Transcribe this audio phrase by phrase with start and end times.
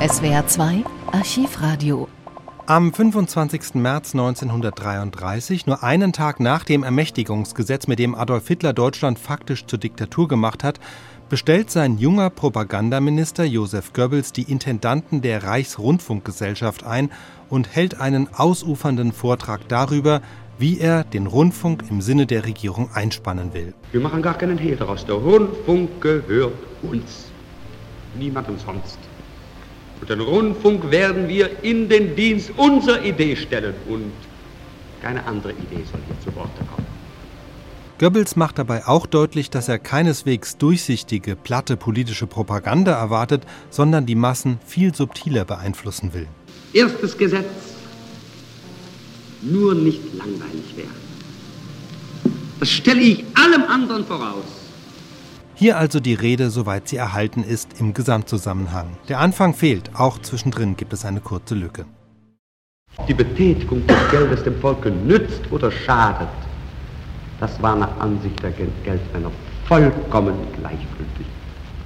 [0.00, 2.06] SWR 2 Archivradio.
[2.66, 3.74] Am 25.
[3.74, 9.80] März 1933, nur einen Tag nach dem Ermächtigungsgesetz, mit dem Adolf Hitler Deutschland faktisch zur
[9.80, 10.78] Diktatur gemacht hat,
[11.28, 17.10] bestellt sein junger Propagandaminister Josef Goebbels die Intendanten der Reichsrundfunkgesellschaft ein
[17.50, 20.22] und hält einen ausufernden Vortrag darüber,
[20.60, 23.74] wie er den Rundfunk im Sinne der Regierung einspannen will.
[23.90, 25.04] Wir machen gar keinen Hehl daraus.
[25.04, 27.32] Der Rundfunk gehört uns.
[28.16, 29.07] Niemandem sonst.
[30.00, 34.12] Und den Rundfunk werden wir in den Dienst unserer Idee stellen und
[35.02, 36.86] keine andere Idee soll hier zu Wort kommen.
[37.98, 44.14] Goebbels macht dabei auch deutlich, dass er keineswegs durchsichtige, platte politische Propaganda erwartet, sondern die
[44.14, 46.28] Massen viel subtiler beeinflussen will.
[46.72, 47.46] Erstes Gesetz,
[49.42, 51.08] nur nicht langweilig werden.
[52.60, 54.57] Das stelle ich allem anderen voraus.
[55.60, 58.96] Hier also die Rede, soweit sie erhalten ist, im Gesamtzusammenhang.
[59.08, 61.84] Der Anfang fehlt, auch zwischendrin gibt es eine kurze Lücke.
[63.08, 66.28] Die Betätigung des Geldes dem Volke nützt oder schadet,
[67.40, 69.32] das war nach Ansicht der Geldmänner
[69.66, 71.26] vollkommen gleichgültig.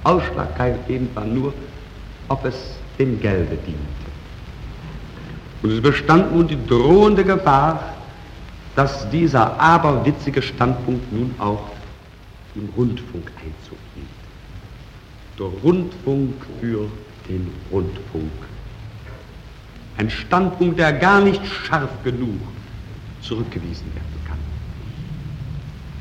[0.03, 1.51] Ausschlaggebend war nur,
[2.29, 4.07] ob es dem Gelde diente.
[5.63, 7.79] Und es bestand nun die drohende Gefahr,
[8.75, 11.72] dass dieser aberwitzige Standpunkt nun auch
[12.55, 14.07] im Rundfunk Einzug hielt.
[15.39, 16.87] Der Rundfunk für
[17.27, 18.31] den Rundfunk.
[19.97, 22.39] Ein Standpunkt, der gar nicht scharf genug
[23.21, 24.37] zurückgewiesen werden kann.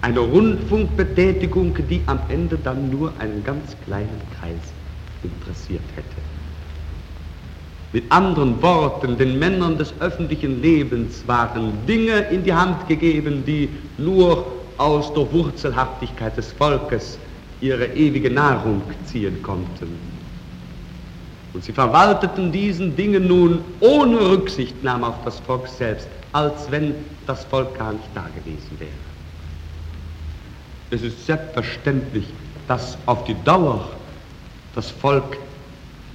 [0.01, 4.73] Eine Rundfunkbetätigung, die am Ende dann nur einen ganz kleinen Kreis
[5.23, 6.09] interessiert hätte.
[7.93, 13.69] Mit anderen Worten, den Männern des öffentlichen Lebens waren Dinge in die Hand gegeben, die
[13.99, 17.17] nur aus der Wurzelhaftigkeit des Volkes
[17.61, 19.97] ihre ewige Nahrung ziehen konnten.
[21.55, 26.95] Und sie verwalteten diesen Dingen nun ohne Rücksichtnahme auf das Volk selbst, als wenn
[27.27, 28.91] das Volk gar nicht da gewesen wäre.
[30.91, 32.27] Es ist selbstverständlich,
[32.67, 33.89] dass auf die Dauer
[34.75, 35.37] das Volk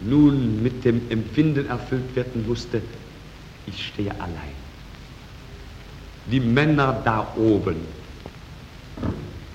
[0.05, 2.81] nun mit dem Empfinden erfüllt werden musste,
[3.65, 4.57] ich stehe allein.
[6.29, 7.77] Die Männer da oben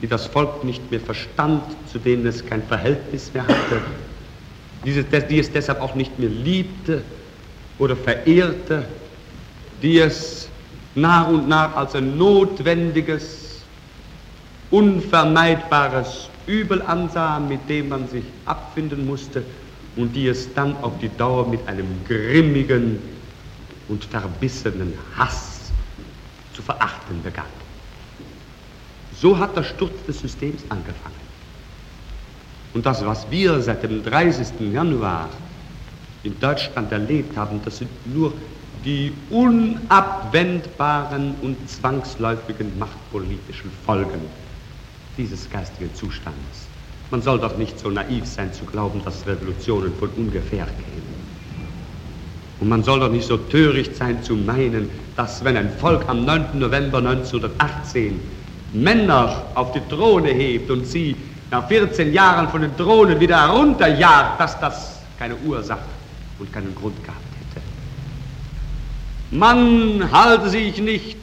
[0.03, 3.81] die das Volk nicht mehr verstand, zu denen es kein Verhältnis mehr hatte,
[4.85, 7.03] die es deshalb auch nicht mehr liebte
[7.79, 8.85] oder verehrte,
[9.81, 10.49] die es
[10.97, 13.63] nach und nach als ein notwendiges,
[14.71, 19.45] unvermeidbares Übel ansah, mit dem man sich abfinden musste
[19.95, 22.99] und die es dann auf die Dauer mit einem grimmigen
[23.89, 25.71] und verbissenen Hass
[26.55, 27.62] zu verachten begann.
[29.23, 31.23] So hat der Sturz des Systems angefangen.
[32.75, 34.49] Und das, was wir seit dem 30.
[34.73, 35.29] Januar
[36.25, 38.33] in Deutschland erlebt haben, das sind nur
[38.85, 44.23] die unabwendbaren und zwangsläufigen machtpolitischen Folgen
[45.17, 46.67] dieses geistigen Zustandes.
[47.13, 51.23] Man soll doch nicht so naiv sein zu glauben, dass Revolutionen von ungefähr kämen.
[52.59, 56.25] Und man soll doch nicht so töricht sein zu meinen, dass wenn ein Volk am
[56.25, 56.59] 9.
[56.59, 58.42] November 1918
[58.73, 61.17] Männer auf die Throne hebt und sie
[61.51, 65.81] nach 14 Jahren von den Thronen wieder herunterjagt, dass das keine Ursache
[66.39, 67.21] und keinen Grund gehabt
[67.55, 67.63] hätte.
[69.31, 71.19] Man halte sich nicht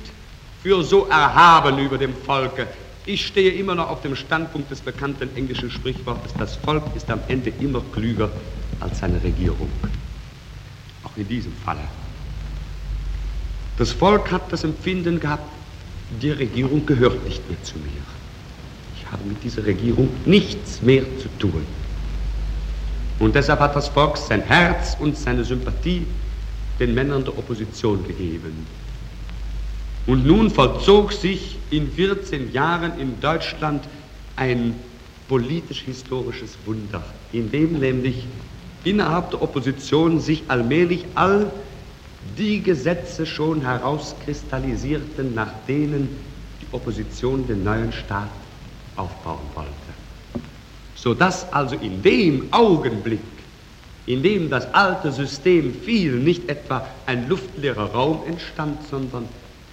[0.62, 2.68] für so erhaben über dem Volke.
[3.06, 7.22] Ich stehe immer noch auf dem Standpunkt des bekannten englischen Sprichwortes, das Volk ist am
[7.28, 8.30] Ende immer klüger
[8.80, 9.70] als seine Regierung.
[11.04, 11.80] Auch in diesem Falle.
[13.78, 15.50] Das Volk hat das Empfinden gehabt,
[16.10, 18.02] die Regierung gehört nicht mehr zu mir.
[18.96, 21.66] Ich habe mit dieser Regierung nichts mehr zu tun.
[23.20, 26.06] Und deshalb hat das Volk sein Herz und seine Sympathie
[26.80, 28.66] den Männern der Opposition gegeben.
[30.08, 33.84] Und nun vollzog sich in 14 Jahren in Deutschland
[34.36, 34.74] ein
[35.28, 37.04] politisch-historisches Wunder,
[37.34, 38.24] in dem nämlich
[38.84, 41.52] innerhalb der Opposition sich allmählich all
[42.38, 46.10] die Gesetze schon herauskristallisierten, nach denen
[46.62, 48.30] die Opposition den neuen Staat
[48.96, 49.72] aufbauen wollte.
[50.96, 53.22] Sodass also in dem Augenblick,
[54.06, 59.28] in dem das alte System fiel, nicht etwa ein luftleerer Raum entstand, sondern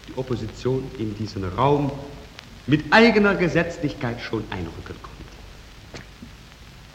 [0.08, 1.90] die Opposition in diesen Raum
[2.66, 5.06] mit eigener Gesetzlichkeit schon einrücken konnte.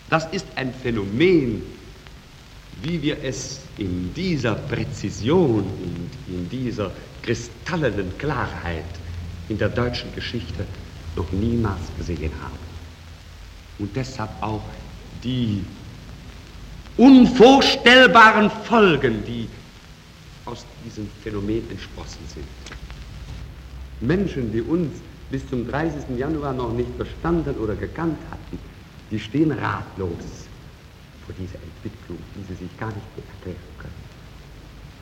[0.10, 1.62] Das ist ein Phänomen,
[2.82, 6.92] wie wir es in dieser Präzision und in dieser
[7.22, 8.84] kristallenen Klarheit
[9.50, 10.66] in der deutschen Geschichte
[11.16, 12.58] noch niemals gesehen haben.
[13.80, 14.62] Und deshalb auch
[15.24, 15.64] die
[16.98, 19.48] unvorstellbaren Folgen, die
[20.46, 22.46] aus diesem Phänomen entsprossen sind.
[24.02, 24.92] Menschen, die uns
[25.30, 26.18] bis zum 30.
[26.18, 28.60] Januar noch nicht verstanden oder gekannt hatten,
[29.10, 30.50] die stehen ratlos
[31.32, 33.94] vor dieser Entwicklung, die sie sich gar nicht erklären können.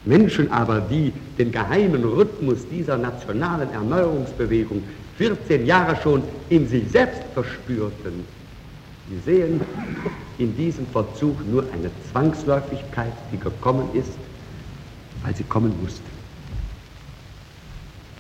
[0.06, 4.84] Menschen aber, die den geheimen Rhythmus dieser nationalen Erneuerungsbewegung
[5.18, 8.26] 14 Jahre schon in sich selbst verspürten,
[9.10, 9.60] die sehen
[10.38, 14.18] in diesem Verzug nur eine Zwangsläufigkeit, die gekommen ist,
[15.24, 16.02] weil sie kommen musste.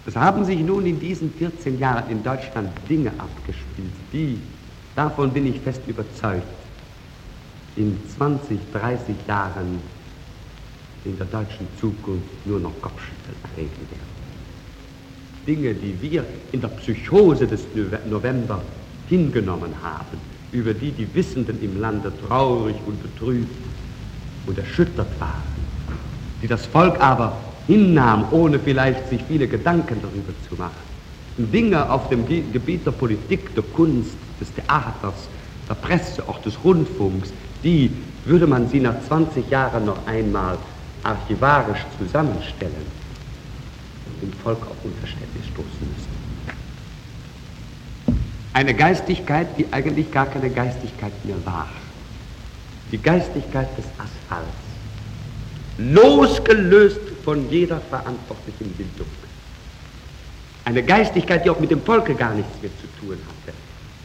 [0.06, 4.40] Es haben sich nun in diesen 14 Jahren in Deutschland Dinge abgespielt, die,
[4.96, 6.59] davon bin ich fest überzeugt,
[7.80, 9.80] in 20, 30 Jahren
[11.06, 14.20] in der deutschen Zukunft nur noch Kopfschütteln erregen werden.
[15.48, 17.62] Dinge, die wir in der Psychose des
[18.10, 18.62] November
[19.08, 20.18] hingenommen haben,
[20.52, 23.56] über die die Wissenden im Lande traurig und betrübt
[24.46, 25.42] und erschüttert waren,
[26.42, 30.90] die das Volk aber hinnahm, ohne vielleicht sich viele Gedanken darüber zu machen.
[31.38, 35.30] Dinge auf dem Gebiet der Politik, der Kunst, des Theaters,
[35.70, 37.32] der Presse, auch des Rundfunks,
[37.64, 37.92] die,
[38.26, 40.58] würde man sie nach 20 Jahren noch einmal
[41.04, 42.86] archivarisch zusammenstellen,
[44.22, 46.20] dem Volk auf Unverständnis stoßen müssen.
[48.54, 51.70] Eine Geistigkeit, die eigentlich gar keine Geistigkeit mehr war.
[52.92, 54.50] Die Geistigkeit des Asphalts.
[55.78, 59.08] Losgelöst von jeder verantwortlichen Bildung.
[60.66, 63.39] Eine Geistigkeit, die auch mit dem Volke gar nichts mehr zu tun hatte.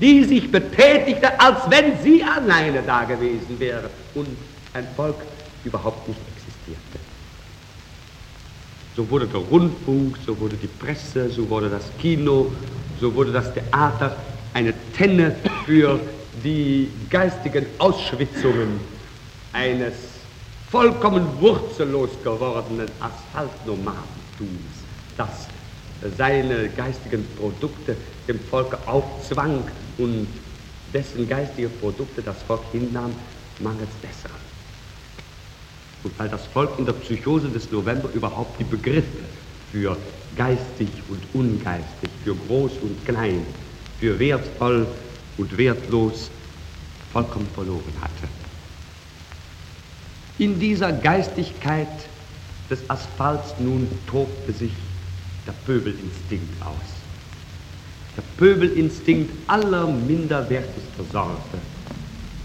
[0.00, 4.28] Die sich betätigte, als wenn sie alleine da gewesen wäre und
[4.72, 5.16] ein Volk
[5.64, 6.98] überhaupt nicht existierte.
[8.96, 12.52] So wurde der Rundfunk, so wurde die Presse, so wurde das Kino,
[13.00, 14.16] so wurde das Theater
[14.52, 16.00] eine Tenne für
[16.42, 18.80] die geistigen Ausschwitzungen
[19.52, 19.94] eines
[20.70, 24.02] vollkommen wurzellos gewordenen Asphaltnomadentums,
[25.16, 25.46] das
[26.16, 29.62] seine geistigen Produkte dem Volke aufzwang
[29.98, 30.28] und
[30.92, 33.12] dessen geistige Produkte das Volk hinnahm,
[33.60, 34.38] mangels besserer.
[36.02, 39.24] Und weil das Volk in der Psychose des November überhaupt die Begriffe
[39.72, 39.96] für
[40.36, 43.44] geistig und ungeistig, für groß und klein,
[43.98, 44.86] für wertvoll
[45.36, 46.30] und wertlos
[47.12, 48.28] vollkommen verloren hatte.
[50.38, 51.88] In dieser Geistigkeit
[52.68, 54.72] des Asphalts nun tobte sich
[55.46, 57.03] der Pöbelinstinkt aus.
[58.16, 61.58] Der Pöbelinstinkt aller minderwertigster Sorte.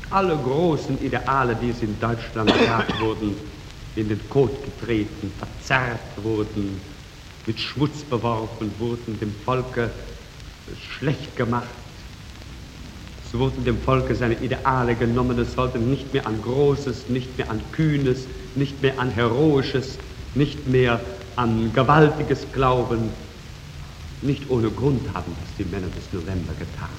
[0.09, 3.35] Alle großen Ideale, die es in Deutschland gab, wurden
[3.95, 6.79] in den Kot getreten, verzerrt wurden,
[7.45, 9.89] mit Schmutz beworfen, wurden dem Volke
[10.97, 11.67] schlecht gemacht.
[13.25, 17.49] Es wurden dem Volke seine Ideale genommen, es sollte nicht mehr an Großes, nicht mehr
[17.51, 18.25] an Kühnes,
[18.55, 19.99] nicht mehr an Heroisches,
[20.33, 20.99] nicht mehr
[21.35, 23.11] an Gewaltiges glauben.
[24.21, 26.89] Nicht ohne Grund haben das die Männer des November getan.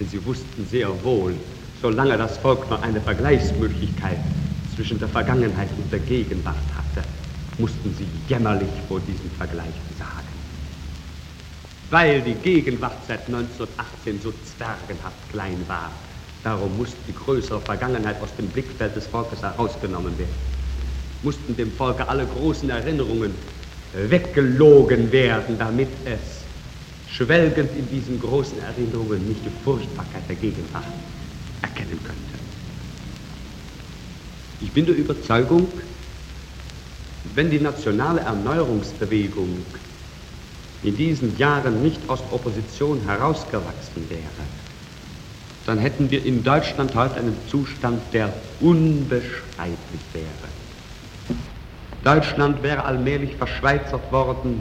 [0.00, 1.34] Denn sie wussten sehr wohl,
[1.80, 4.18] solange das Volk noch eine Vergleichsmöglichkeit
[4.74, 7.06] zwischen der Vergangenheit und der Gegenwart hatte,
[7.58, 10.32] mussten sie jämmerlich vor diesem Vergleich sagen.
[11.90, 15.92] Weil die Gegenwart seit 1918 so zwergenhaft klein war,
[16.42, 20.52] darum musste die größere Vergangenheit aus dem Blickfeld des Volkes herausgenommen werden
[21.22, 23.34] mussten dem Volke alle großen Erinnerungen
[23.92, 26.42] weggelogen werden, damit es
[27.12, 30.84] schwelgend in diesen großen Erinnerungen nicht die Furchtbarkeit der Gegenwart
[31.60, 32.18] erkennen könnte.
[34.60, 35.66] Ich bin der Überzeugung,
[37.34, 39.64] wenn die nationale Erneuerungsbewegung
[40.82, 44.22] in diesen Jahren nicht aus Opposition herausgewachsen wäre,
[45.66, 50.51] dann hätten wir in Deutschland heute einen Zustand, der unbeschreiblich wäre.
[52.04, 54.60] Deutschland wäre allmählich verschweizert worden,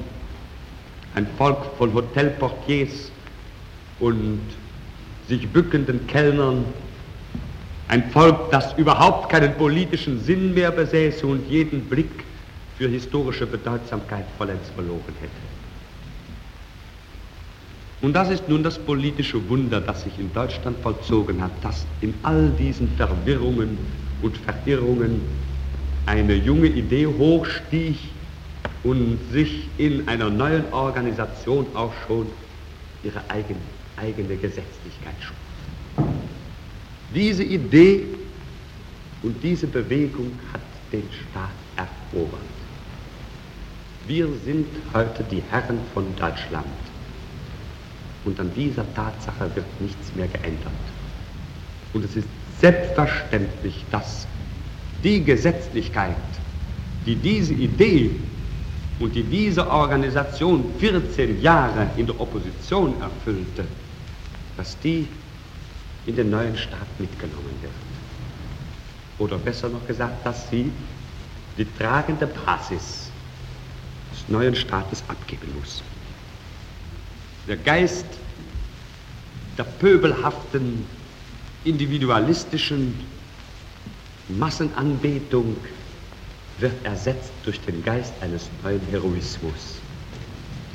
[1.15, 3.11] ein Volk von Hotelportiers
[3.99, 4.39] und
[5.27, 6.65] sich bückenden Kellnern,
[7.87, 12.25] ein Volk, das überhaupt keinen politischen Sinn mehr besäße und jeden Blick
[12.77, 15.31] für historische Bedeutsamkeit vollends verloren hätte.
[18.01, 22.13] Und das ist nun das politische Wunder, das sich in Deutschland vollzogen hat, dass in
[22.23, 23.77] all diesen Verwirrungen
[24.21, 25.21] und Verirrungen
[26.11, 27.97] eine junge Idee hochstieg
[28.83, 32.27] und sich in einer neuen Organisation auch schon
[33.01, 33.61] ihre eigene,
[33.95, 36.05] eigene Gesetzlichkeit schuf.
[37.15, 38.03] Diese Idee
[39.23, 40.59] und diese Bewegung hat
[40.91, 42.41] den Staat erobert.
[44.05, 46.65] Wir sind heute die Herren von Deutschland.
[48.25, 50.73] Und an dieser Tatsache wird nichts mehr geändert.
[51.93, 52.27] Und es ist
[52.59, 54.27] selbstverständlich, dass
[55.03, 56.15] die Gesetzlichkeit,
[57.05, 58.11] die diese Idee
[58.99, 63.65] und die diese Organisation 14 Jahre in der Opposition erfüllte,
[64.57, 65.07] dass die
[66.05, 67.73] in den neuen Staat mitgenommen wird.
[69.17, 70.71] Oder besser noch gesagt, dass sie
[71.57, 73.09] die tragende Basis
[74.11, 75.81] des neuen Staates abgeben muss.
[77.47, 78.05] Der Geist
[79.57, 80.85] der pöbelhaften,
[81.63, 82.99] individualistischen
[84.39, 85.55] Massenanbetung
[86.59, 89.79] wird ersetzt durch den Geist eines neuen Heroismus.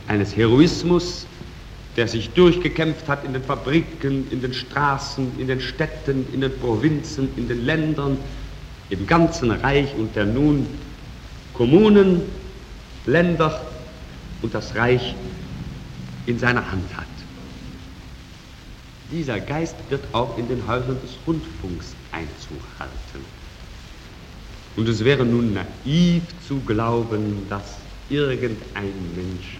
[0.09, 1.27] Eines Heroismus,
[1.97, 6.53] der sich durchgekämpft hat in den Fabriken, in den Straßen, in den Städten, in den
[6.59, 8.19] Provinzen, in den Ländern,
[8.91, 10.67] im ganzen Reich und der nun
[11.55, 12.23] Kommunen,
[13.07, 13.67] Länder
[14.43, 15.15] und das Reich
[16.27, 17.07] in seiner Hand hat.
[19.11, 23.36] Dieser Geist wird auch in den Häusern des Rundfunks Einzug halten.
[24.77, 27.77] Und es wäre nun naiv zu glauben, dass
[28.09, 29.59] irgendein Mensch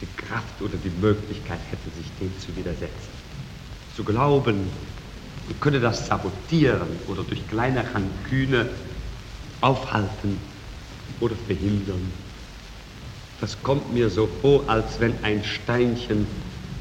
[0.00, 3.12] die Kraft oder die Möglichkeit hätte, sich dem zu widersetzen.
[3.96, 4.68] Zu glauben,
[5.48, 8.68] man könne das sabotieren oder durch kleine Ranküne
[9.60, 10.38] aufhalten
[11.20, 12.10] oder verhindern.
[13.40, 16.26] Das kommt mir so vor, als wenn ein Steinchen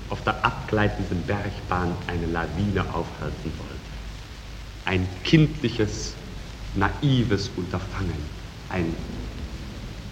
[0.10, 3.82] auf der abgleitenden Bergbahn eine Lawine aufhalten wollte.
[4.86, 6.14] Ein kindliches,
[6.76, 8.16] naives Unterfangen,
[8.70, 8.94] ein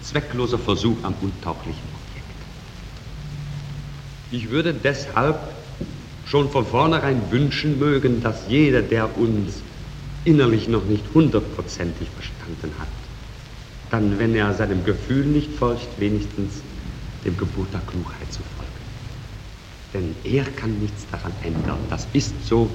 [0.02, 2.26] zweckloser Versuch am untauchlichen Objekt.
[4.30, 5.38] Ich würde deshalb
[6.26, 9.62] schon von vornherein wünschen mögen, dass jeder, der uns
[10.24, 12.88] innerlich noch nicht hundertprozentig verstanden hat,
[13.90, 16.60] dann, wenn er seinem Gefühl nicht folgt, wenigstens
[17.24, 18.70] dem Gebot der Klugheit zu folgen.
[19.92, 21.78] Denn er kann nichts daran ändern.
[21.90, 22.70] Das ist so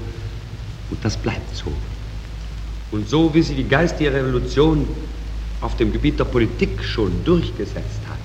[0.89, 1.72] und das bleibt so.
[2.95, 4.87] Und so wie sie die geistige Revolution
[5.59, 8.17] auf dem Gebiet der Politik schon durchgesetzt hat,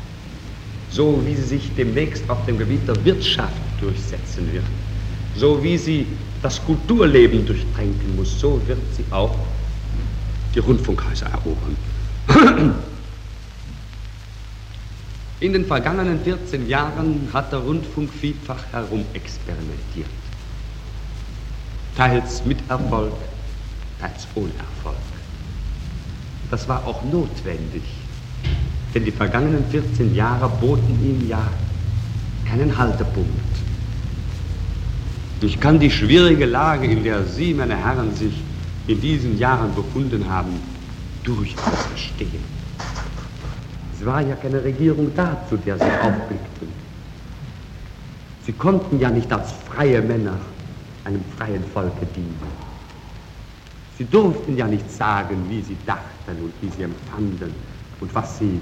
[0.92, 4.62] so wie sie sich demnächst auf dem Gebiet der Wirtschaft durchsetzen wird,
[5.34, 6.06] so wie sie
[6.40, 9.34] das Kulturleben durchtränken muss, so wird sie auch
[10.54, 11.76] die Rundfunkhäuser erobern.
[15.40, 20.06] In den vergangenen 14 Jahren hat der Rundfunk vielfach herumexperimentiert.
[21.96, 23.14] Teils mit Erfolg,
[24.00, 24.50] teils ohne.
[26.50, 27.82] Das war auch notwendig,
[28.94, 31.46] denn die vergangenen 14 Jahre boten ihm ja
[32.44, 33.30] keinen Haltepunkt.
[35.42, 38.34] Ich kann die schwierige Lage, in der Sie, meine Herren, sich
[38.88, 40.60] in diesen Jahren befunden haben,
[41.22, 42.44] durchaus verstehen.
[43.96, 46.68] Es war ja keine Regierung da, zu der Sie aufblickten.
[48.44, 50.36] Sie konnten ja nicht als freie Männer
[51.04, 52.69] einem freien Volke dienen.
[54.00, 57.52] Sie durften ja nicht sagen, wie sie dachten und wie sie empfanden
[58.00, 58.58] und was sie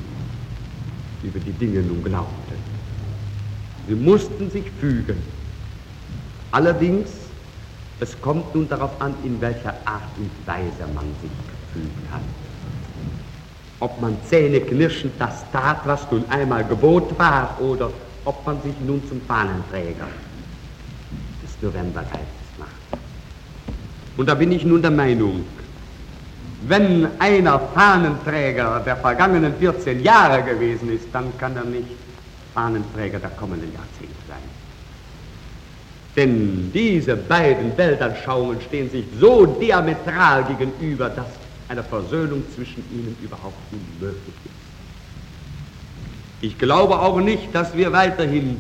[1.22, 2.56] über die Dinge nun glaubten.
[3.86, 5.16] Sie mussten sich fügen.
[6.50, 7.10] Allerdings,
[8.00, 12.20] es kommt nun darauf an, in welcher Art und Weise man sich gefügt hat.
[13.78, 17.92] Ob man zähneknirschend das tat, was nun einmal Gebot war, oder
[18.24, 20.08] ob man sich nun zum Fahnenträger
[21.44, 22.37] des Novembergeistes
[24.18, 25.44] und da bin ich nun der Meinung,
[26.66, 31.86] wenn einer Fahnenträger der vergangenen 14 Jahre gewesen ist, dann kann er nicht
[32.52, 34.42] Fahnenträger der kommenden Jahrzehnte sein.
[36.16, 41.28] Denn diese beiden Weltanschauungen stehen sich so diametral gegenüber, dass
[41.68, 44.52] eine Versöhnung zwischen ihnen überhaupt unmöglich ist.
[46.40, 48.56] Ich glaube auch nicht, dass wir weiterhin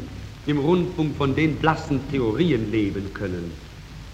[0.46, 3.52] im Rundfunk von den blassen Theorien leben können,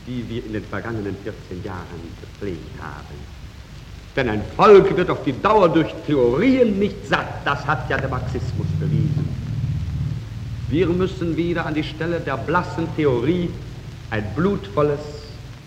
[0.06, 3.34] die wir in den vergangenen 14 Jahren gepflegt haben.
[4.16, 8.08] Denn ein Volk wird auf die Dauer durch Theorien nicht satt, das hat ja der
[8.08, 9.28] Marxismus bewiesen.
[10.68, 13.50] Wir müssen wieder an die Stelle der blassen Theorie
[14.10, 15.00] ein blutvolles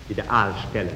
[0.10, 0.96] Ideal stellen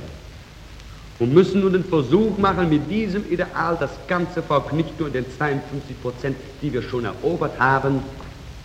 [1.20, 5.14] und müssen nun den Versuch machen, mit diesem Ideal das ganze Volk nicht nur in
[5.14, 8.02] den 52 Prozent, die wir schon erobert haben,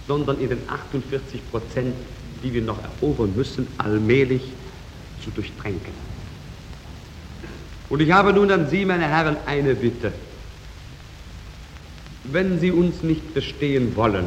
[0.06, 1.94] sondern in den 48 Prozent,
[2.42, 4.42] die wir noch erobern müssen, allmählich
[5.26, 5.92] zu durchtränken.
[7.90, 10.12] Und ich habe nun an Sie, meine Herren, eine Bitte.
[12.24, 14.26] Wenn Sie uns nicht verstehen wollen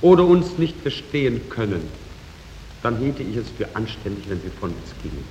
[0.00, 1.82] oder uns nicht verstehen können,
[2.82, 5.24] dann hielt ich es für anständig, wenn Sie von uns gingen.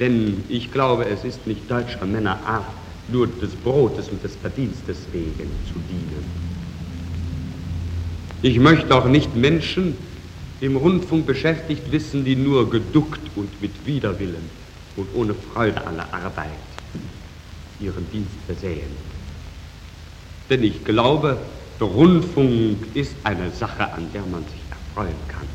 [0.00, 2.66] Denn ich glaube, es ist nicht deutscher Männer Art,
[3.08, 6.24] nur des Brotes und des Verdienstes wegen zu dienen.
[8.42, 9.96] Ich möchte auch nicht Menschen,
[10.64, 14.48] im Rundfunk beschäftigt wissen, die nur geduckt und mit Widerwillen
[14.96, 16.48] und ohne Freude an der Arbeit
[17.80, 18.96] ihren Dienst versehen.
[20.48, 21.38] Denn ich glaube,
[21.78, 25.46] der Rundfunk ist eine Sache, an der man sich erfreuen kann.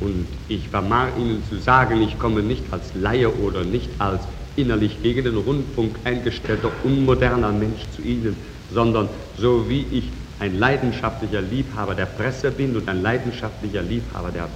[0.00, 4.22] Und ich vermag Ihnen zu sagen, ich komme nicht als Laie oder nicht als
[4.56, 8.36] innerlich gegen den Rundfunk eingestellter, unmoderner Mensch zu Ihnen,
[8.72, 10.04] sondern so wie ich
[10.40, 14.48] ein leidenschaftlicher Liebhaber der Presse bin und ein leidenschaftlicher Liebhaber der,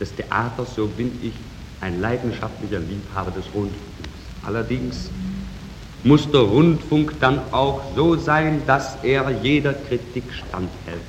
[0.00, 1.34] des Theaters, so bin ich
[1.80, 3.82] ein leidenschaftlicher Liebhaber des Rundfunks.
[4.46, 5.10] Allerdings
[6.04, 11.00] muss der Rundfunk dann auch so sein, dass er jeder Kritik standhält.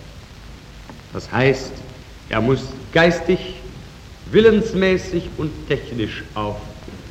[1.14, 1.72] Das heißt,
[2.30, 3.40] er muss geistig,
[4.32, 6.58] willensmäßig und technisch auf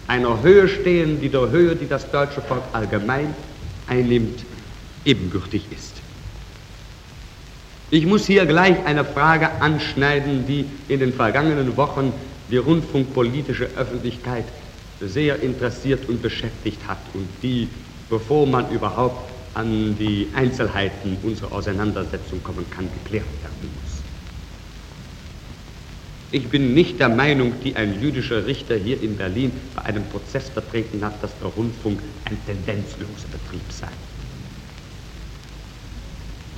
[0.09, 3.35] einer Höhe stehen, die der Höhe, die das deutsche Volk allgemein
[3.87, 4.45] einnimmt,
[5.05, 5.94] ebenbürtig ist.
[7.95, 12.13] Ich muss hier gleich eine Frage anschneiden, die in den vergangenen Wochen
[12.51, 14.47] die rundfunkpolitische Öffentlichkeit
[15.01, 17.69] sehr interessiert und beschäftigt hat und die,
[18.11, 24.03] bevor man überhaupt an die Einzelheiten unserer Auseinandersetzung kommen kann, geklärt werden muss.
[26.33, 30.49] Ich bin nicht der Meinung, die ein jüdischer Richter hier in Berlin bei einem Prozess
[30.49, 33.87] vertreten hat, dass der Rundfunk ein tendenzloser Betrieb sei.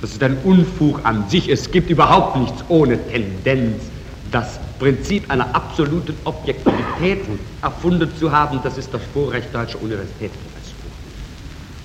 [0.01, 1.49] Das ist ein Unfug an sich.
[1.49, 3.83] Es gibt überhaupt nichts ohne Tendenz.
[4.31, 7.25] Das Prinzip einer absoluten Objektivität
[7.61, 10.91] erfunden zu haben, das ist das Vorrecht deutscher Universitätsprofessoren.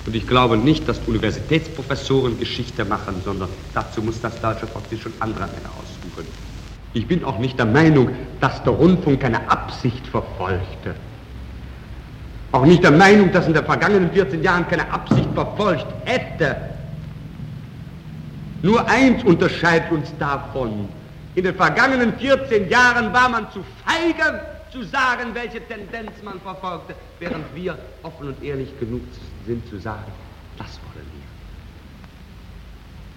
[0.05, 5.01] Und ich glaube nicht, dass Universitätsprofessoren Geschichte machen, sondern dazu muss das deutsche Volk sich
[5.01, 6.27] schon andere Männer aussuchen.
[6.93, 10.93] Ich bin auch nicht der Meinung, dass der Rundfunk eine Absicht verfolgte.
[12.51, 16.72] Auch nicht der Meinung, dass in den vergangenen 14 Jahren keine Absicht verfolgt hätte.
[18.63, 20.87] Nur eins unterscheidet uns davon.
[21.35, 24.41] In den vergangenen 14 Jahren war man zu feige,
[24.71, 29.01] zu sagen, welche Tendenz man verfolgte, während wir offen und ehrlich genug
[29.45, 30.11] sind zu sagen,
[30.57, 31.23] das wollen wir.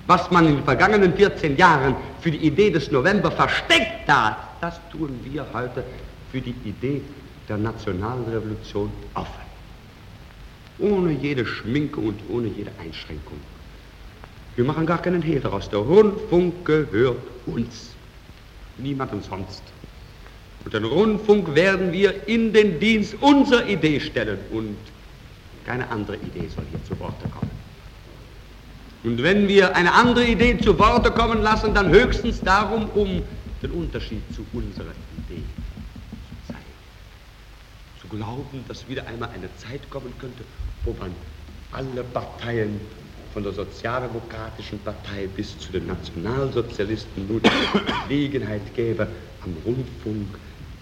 [0.08, 4.80] Was man in den vergangenen 14 Jahren für die Idee des November versteckt hat, das
[4.90, 5.84] tun wir heute
[6.32, 7.02] für die Idee
[7.48, 9.46] der nationalen Revolution offen.
[10.80, 13.38] Ohne jede Schminke und ohne jede Einschränkung.
[14.56, 15.68] Wir machen gar keinen Hehl daraus.
[15.68, 17.90] Der Rundfunk gehört uns.
[18.78, 19.62] Niemandem sonst.
[20.64, 24.76] Und den Rundfunk werden wir in den Dienst unserer Idee stellen und
[25.64, 27.50] keine andere Idee soll hier zu Worte kommen.
[29.04, 33.22] Und wenn wir eine andere Idee zu Worte kommen lassen, dann höchstens darum, um
[33.62, 34.92] den Unterschied zu unserer
[35.28, 36.64] Idee zu zeigen.
[38.00, 40.42] Zu glauben, dass wieder einmal eine Zeit kommen könnte,
[40.84, 41.12] wo man
[41.72, 42.80] alle Parteien
[43.36, 49.06] von der Sozialdemokratischen Partei bis zu den Nationalsozialisten nun die Gelegenheit gäbe,
[49.44, 50.26] am Rundfunk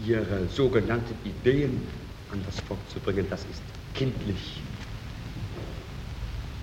[0.06, 1.82] ihre sogenannten Ideen
[2.30, 3.60] an das Volk zu bringen, das ist
[3.96, 4.62] kindlich.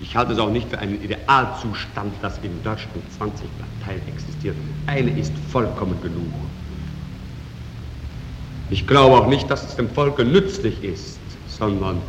[0.00, 4.56] Ich halte es auch nicht für einen Idealzustand, dass in Deutschland 20 Parteien existieren.
[4.86, 6.32] Eine ist vollkommen genug.
[8.70, 12.00] Ich glaube auch nicht, dass es dem Volke nützlich ist, sondern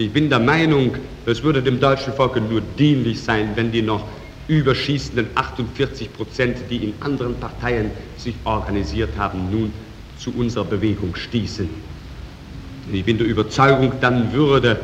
[0.00, 0.92] ich bin der Meinung,
[1.26, 4.06] es würde dem deutschen Volke nur dienlich sein, wenn die noch
[4.48, 9.72] überschießenden 48 Prozent, die in anderen Parteien sich organisiert haben, nun
[10.18, 11.68] zu unserer Bewegung stießen.
[12.92, 14.80] Ich bin der Überzeugung, dann würde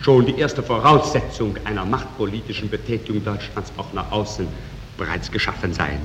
[0.00, 4.46] schon die erste Voraussetzung einer machtpolitischen Betätigung Deutschlands auch nach außen
[4.96, 5.98] bereits geschaffen sein.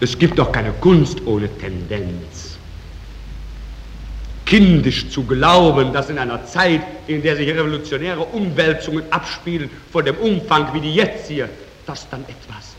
[0.00, 2.53] Es gibt doch keine Kunst ohne Tendenz
[4.46, 10.16] kindisch zu glauben, dass in einer Zeit, in der sich revolutionäre Umwälzungen abspielen, von dem
[10.16, 11.48] Umfang wie die jetzt hier,
[11.86, 12.74] dass dann etwas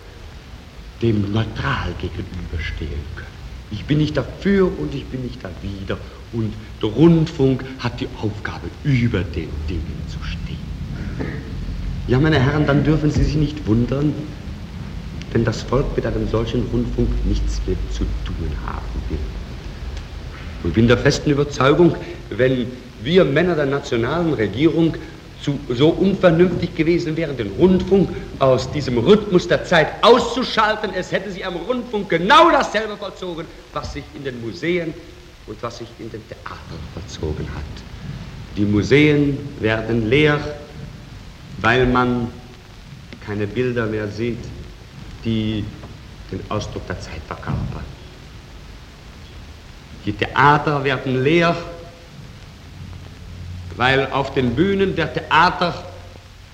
[1.02, 3.28] dem neutral gegenüberstehen können.
[3.72, 5.98] Ich bin nicht dafür und ich bin nicht dawider.
[6.34, 10.58] Und der Rundfunk hat die Aufgabe, über den Dingen zu stehen.
[12.08, 14.14] Ja, meine Herren, dann dürfen Sie sich nicht wundern,
[15.32, 19.18] wenn das Volk mit einem solchen Rundfunk nichts mehr zu tun haben will.
[20.66, 21.96] Und bin der festen Überzeugung,
[22.32, 22.66] wenn
[23.04, 24.96] wir Männer der nationalen Regierung
[25.40, 31.30] zu, so unvernünftig gewesen wären, den Rundfunk aus diesem Rhythmus der Zeit auszuschalten, es hätte
[31.30, 34.92] sich am Rundfunk genau dasselbe vollzogen, was sich in den Museen
[35.46, 37.84] und was sich in den Theatern vollzogen hat.
[38.58, 40.40] Die Museen werden leer,
[41.62, 42.30] weil man
[43.24, 44.40] keine Bilder mehr sieht,
[45.24, 45.64] die
[46.32, 47.95] den Ausdruck der Zeit verkörpern.
[50.06, 51.56] Die Theater werden leer,
[53.76, 55.74] weil auf den Bühnen der Theater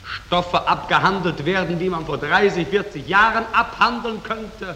[0.04, 4.76] Stoffe abgehandelt werden, die man vor 30, 40 Jahren abhandeln könnte.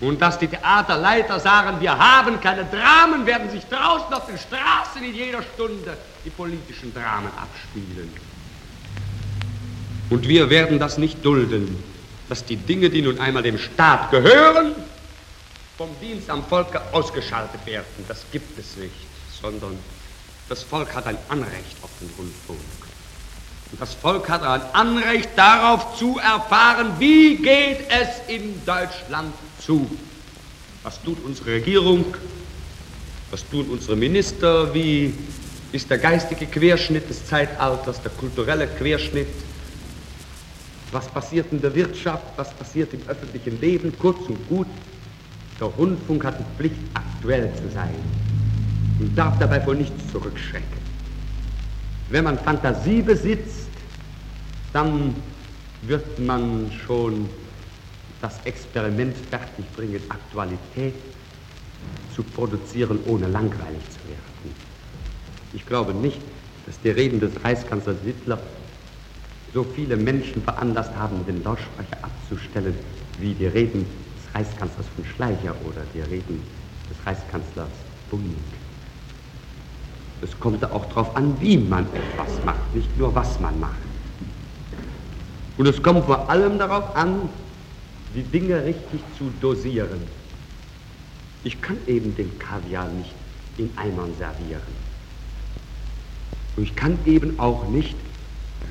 [0.00, 5.02] Und dass die Theaterleiter sagen, wir haben keine Dramen, werden sich draußen auf den Straßen
[5.02, 8.12] in jeder Stunde die politischen Dramen abspielen.
[10.10, 11.82] Und wir werden das nicht dulden,
[12.28, 14.72] dass die Dinge, die nun einmal dem Staat gehören,
[15.76, 18.04] vom Dienst am Volke ausgeschaltet werden.
[18.08, 18.94] Das gibt es nicht,
[19.40, 19.78] sondern
[20.48, 22.60] das Volk hat ein Anrecht auf den Rundfunk.
[23.72, 29.90] Und das Volk hat ein Anrecht darauf zu erfahren, wie geht es in Deutschland zu.
[30.82, 32.14] Was tut unsere Regierung?
[33.30, 34.72] Was tun unsere Minister?
[34.72, 35.12] Wie
[35.72, 39.26] ist der geistige Querschnitt des Zeitalters, der kulturelle Querschnitt?
[40.92, 42.24] Was passiert in der Wirtschaft?
[42.36, 43.92] Was passiert im öffentlichen Leben?
[43.98, 44.68] Kurz und gut,
[45.60, 47.94] der Rundfunk hat die Pflicht, aktuell zu sein
[48.98, 50.86] und darf dabei vor nichts zurückschrecken.
[52.10, 53.68] Wenn man Fantasie besitzt,
[54.72, 55.14] dann
[55.82, 57.28] wird man schon
[58.20, 60.94] das Experiment fertigbringen, Aktualität
[62.14, 64.54] zu produzieren, ohne langweilig zu werden.
[65.52, 66.20] Ich glaube nicht,
[66.66, 68.38] dass die Reden des Reichskanzlers Hitler
[69.52, 72.74] so viele Menschen veranlasst haben, den Lautsprecher abzustellen,
[73.20, 73.86] wie die Reden
[74.36, 76.42] Reichskanzlers von Schleicher oder die Reden
[76.90, 77.70] des Reichskanzlers
[78.10, 78.36] Bunig.
[80.20, 83.74] Es kommt auch darauf an, wie man etwas macht, nicht nur was man macht.
[85.56, 87.28] Und es kommt vor allem darauf an,
[88.14, 90.02] die Dinge richtig zu dosieren.
[91.44, 93.14] Ich kann eben den Kaviar nicht
[93.56, 94.62] in Eimern servieren.
[96.56, 97.96] Und ich kann eben auch nicht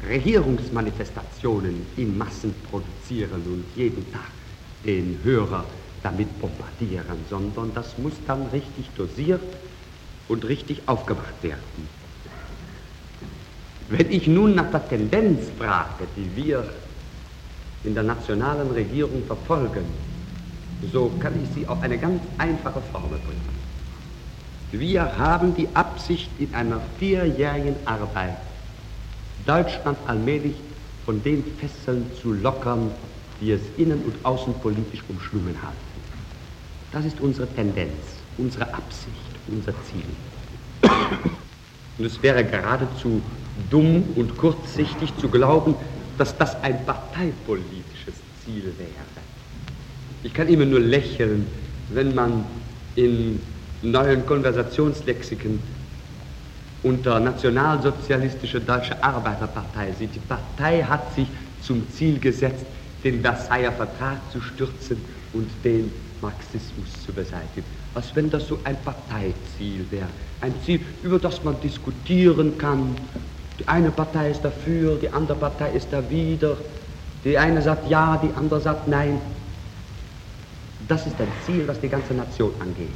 [0.08, 4.35] Regierungsmanifestationen in Massen produzieren und jeden Tag
[4.86, 5.66] den Hörer
[6.04, 9.42] damit bombardieren, sondern das muss dann richtig dosiert
[10.28, 11.90] und richtig aufgemacht werden.
[13.90, 16.68] Wenn ich nun nach der Tendenz frage, die wir
[17.84, 19.86] in der nationalen Regierung verfolgen,
[20.92, 23.56] so kann ich sie auf eine ganz einfache Formel bringen.
[24.72, 28.38] Wir haben die Absicht, in einer vierjährigen Arbeit
[29.46, 30.56] Deutschland allmählich
[31.06, 32.92] von den Fesseln zu lockern,
[33.42, 35.78] die es innen- und außenpolitisch umschlungen halten.
[36.92, 37.92] Das ist unsere Tendenz,
[38.38, 39.12] unsere Absicht,
[39.48, 40.06] unser Ziel.
[41.98, 43.22] Und es wäre geradezu
[43.70, 45.76] dumm und kurzsichtig zu glauben,
[46.18, 49.26] dass das ein parteipolitisches Ziel wäre.
[50.24, 51.48] Ich kann immer nur lächeln,
[51.90, 52.46] wenn man
[52.96, 53.40] in
[53.82, 55.60] neuen Konversationslexikern
[56.84, 60.16] unter nationalsozialistische Deutsche Arbeiterpartei sieht.
[60.16, 61.28] Die Partei hat sich
[61.62, 62.66] zum Ziel gesetzt,
[63.06, 64.98] den Versailler Vertrag zu stürzen
[65.34, 65.92] und den
[66.22, 67.64] Marxismus zu beseitigen.
[67.94, 70.08] Als wenn das so ein Parteiziel wäre.
[70.42, 72.96] Ein Ziel, über das man diskutieren kann.
[73.60, 76.58] Die eine Partei ist dafür, die andere Partei ist dawider.
[77.24, 79.22] Die eine sagt ja, die andere sagt nein.
[80.88, 82.90] Das ist ein Ziel, was die ganze Nation angeht.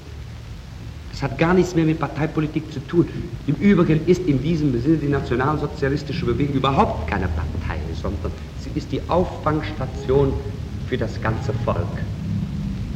[1.12, 3.08] Das hat gar nichts mehr mit Parteipolitik zu tun.
[3.48, 8.32] Im Übrigen ist in diesem Sinne die nationalsozialistische Bewegung überhaupt keine Partei, sondern
[8.76, 10.34] ist die Auffangstation
[10.88, 11.88] für das ganze Volk.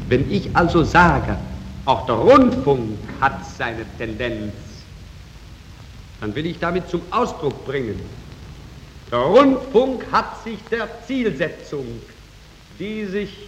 [0.09, 1.37] Wenn ich also sage,
[1.85, 4.53] auch der Rundfunk hat seine Tendenz,
[6.21, 7.99] dann will ich damit zum Ausdruck bringen,
[9.11, 11.85] der Rundfunk hat sich der Zielsetzung,
[12.79, 13.47] die sich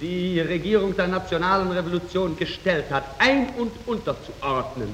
[0.00, 4.88] die Regierung der nationalen Revolution gestellt hat, ein- und unterzuordnen.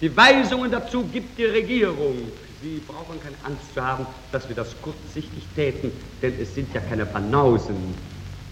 [0.00, 2.30] Die Weisungen dazu gibt die Regierung.
[2.62, 6.80] Sie brauchen keine Angst zu haben, dass wir das kurzsichtig täten, denn es sind ja
[6.82, 7.94] keine Banausen,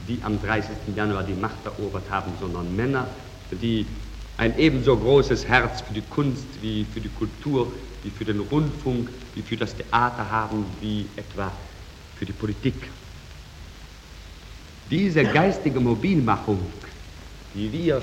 [0.08, 0.70] die am 30.
[0.96, 3.06] Januar die Macht erobert haben, sondern Männer,
[3.50, 3.84] die
[4.38, 7.70] ein ebenso großes Herz für die Kunst wie für die Kultur,
[8.02, 11.52] wie für den Rundfunk, wie für das Theater haben, wie etwa
[12.16, 12.90] für die Politik.
[14.90, 16.60] Diese geistige Mobilmachung,
[17.52, 18.00] die wir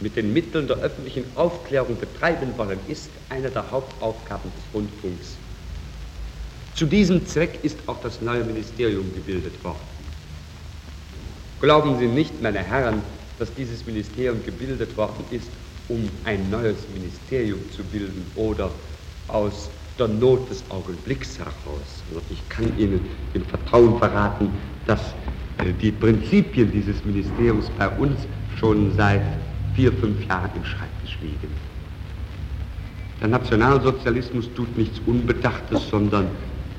[0.00, 5.36] mit den Mitteln der öffentlichen Aufklärung betreiben wollen, ist eine der Hauptaufgaben des Rundfunks.
[6.74, 9.78] Zu diesem Zweck ist auch das neue Ministerium gebildet worden.
[11.60, 13.02] Glauben Sie nicht, meine Herren,
[13.38, 15.50] dass dieses Ministerium gebildet worden ist,
[15.88, 18.70] um ein neues Ministerium zu bilden oder
[19.28, 22.02] aus der Not des Augenblicks heraus.
[22.08, 23.00] Also ich kann Ihnen
[23.34, 24.50] im Vertrauen verraten,
[24.86, 25.00] dass
[25.58, 28.20] äh, die Prinzipien dieses Ministeriums bei uns
[28.58, 29.22] schon seit
[29.80, 31.50] vier, fünf Jahren im Schreibtisch liegen.
[33.18, 36.26] Der Nationalsozialismus tut nichts Unbedachtes, sondern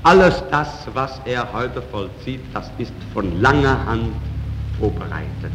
[0.04, 4.12] alles das, was er heute vollzieht, das ist von langer Hand
[4.78, 5.52] vorbereitet.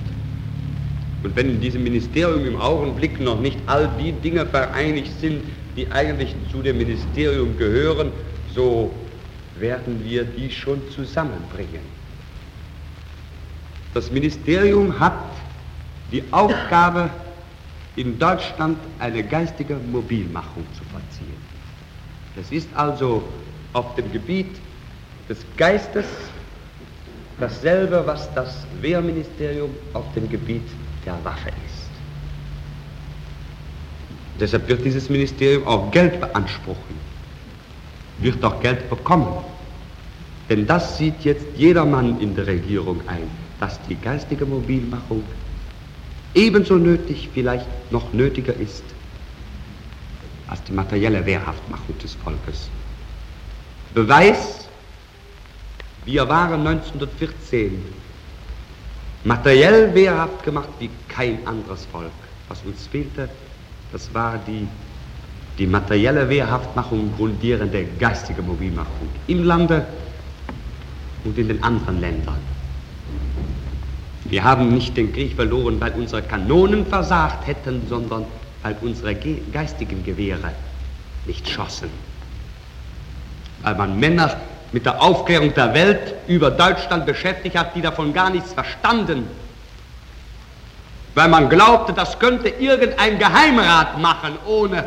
[1.24, 5.42] Und wenn in diesem Ministerium im Augenblick noch nicht all die Dinge vereinigt sind,
[5.78, 8.12] die eigentlich zu dem Ministerium gehören,
[8.54, 8.92] so
[9.58, 11.82] werden wir die schon zusammenbringen.
[13.94, 15.14] Das Ministerium hat
[16.12, 17.10] die Aufgabe,
[17.98, 21.38] in Deutschland eine geistige Mobilmachung zu vollziehen.
[22.40, 23.24] Es ist also
[23.74, 24.56] auf dem Gebiet
[25.28, 26.06] des Geistes
[27.40, 30.68] dasselbe, was das Wehrministerium auf dem Gebiet
[31.06, 31.90] der Waffe ist.
[34.40, 36.96] Deshalb wird dieses Ministerium auch Geld beanspruchen,
[38.20, 39.44] wird auch Geld bekommen.
[40.50, 43.28] Denn das sieht jetzt jedermann in der Regierung ein,
[43.60, 45.24] dass die geistige Mobilmachung
[46.34, 48.84] ebenso nötig, vielleicht noch nötiger ist,
[50.48, 52.70] als die materielle Wehrhaftmachung des Volkes.
[53.94, 54.68] Beweis,
[56.06, 57.84] wir waren 1914
[59.24, 62.12] materiell wehrhaft gemacht wie kein anderes Volk.
[62.48, 63.30] Was uns fehlte,
[63.92, 64.68] das war die,
[65.58, 69.86] die materielle Wehrhaftmachung grundierende geistige Mobilmachung im Lande
[71.26, 72.57] und in den anderen Ländern.
[74.30, 78.26] Wir haben nicht den Krieg verloren, weil unsere Kanonen versagt hätten, sondern
[78.62, 79.16] weil unsere
[79.54, 80.52] geistigen Gewehre
[81.26, 81.90] nicht schossen.
[83.62, 84.36] Weil man Männer
[84.72, 89.28] mit der Aufklärung der Welt über Deutschland beschäftigt hat, die davon gar nichts verstanden.
[91.16, 94.84] Weil man glaubte, das könnte irgendein Geheimrat machen, ohne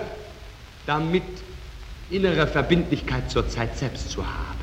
[0.86, 1.24] damit
[2.10, 4.59] innere Verbindlichkeit zur Zeit selbst zu haben.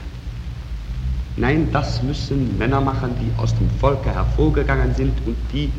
[1.38, 5.71] Nein, das müssen Männer machen, die aus dem Volke hervorgegangen sind und die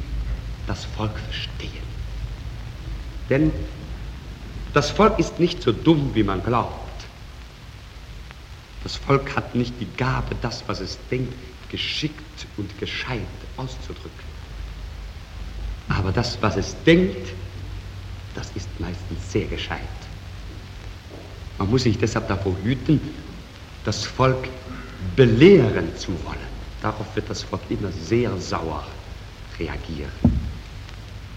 [0.69, 1.83] das Volk verstehen.
[3.29, 3.53] Denn
[4.73, 6.89] das Volk ist nicht so dumm, wie man glaubt.
[8.85, 11.35] Das Volk hat nicht die Gabe, das, was es denkt,
[11.71, 13.19] geschickt und gescheit
[13.57, 14.29] auszudrücken.
[15.89, 17.33] Aber das, was es denkt,
[18.35, 19.81] das ist meistens sehr gescheit.
[21.59, 23.01] Man muss sich deshalb davor hüten,
[23.85, 24.49] das Volk
[25.17, 26.49] belehren zu wollen.
[26.83, 28.85] Darauf wird das Volk immer sehr sauer
[29.59, 30.13] reagieren.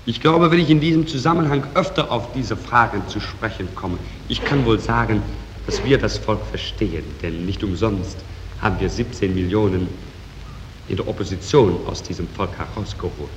[0.06, 3.98] Ich glaube, wenn ich in diesem Zusammenhang öfter auf diese Fragen zu sprechen komme,
[4.30, 5.22] ich kann wohl sagen,
[5.68, 8.18] dass wir das Volk verstehen, denn nicht umsonst
[8.62, 9.88] haben wir 17 Millionen
[10.88, 13.30] in der Opposition aus diesem Volk herausgeholt.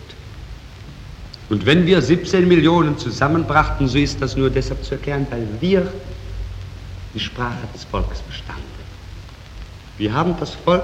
[1.51, 5.93] Und wenn wir 17 Millionen zusammenbrachten, so ist das nur deshalb zu erklären, weil wir
[7.15, 8.74] die Sprache des Volkes verstanden.
[9.99, 10.83] Wir haben das Volk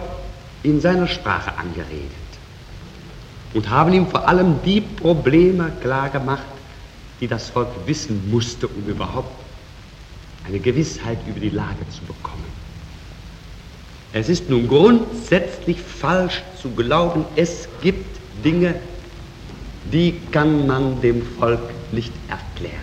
[0.63, 2.11] in seiner Sprache angeredet
[3.55, 6.45] und haben ihm vor allem die Probleme klargemacht,
[7.21, 9.35] die das Volk wissen musste, um überhaupt
[10.47, 12.45] eine Gewissheit über die Lage zu bekommen.
[14.13, 18.75] Es ist nun grundsätzlich falsch zu glauben, es gibt Dinge,
[19.93, 21.61] die kann man dem Volk
[21.93, 22.75] nicht erklären.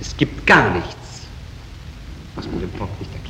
[0.00, 1.26] Es gibt gar nichts,
[2.34, 3.23] was man dem Volk nicht erklären könnte.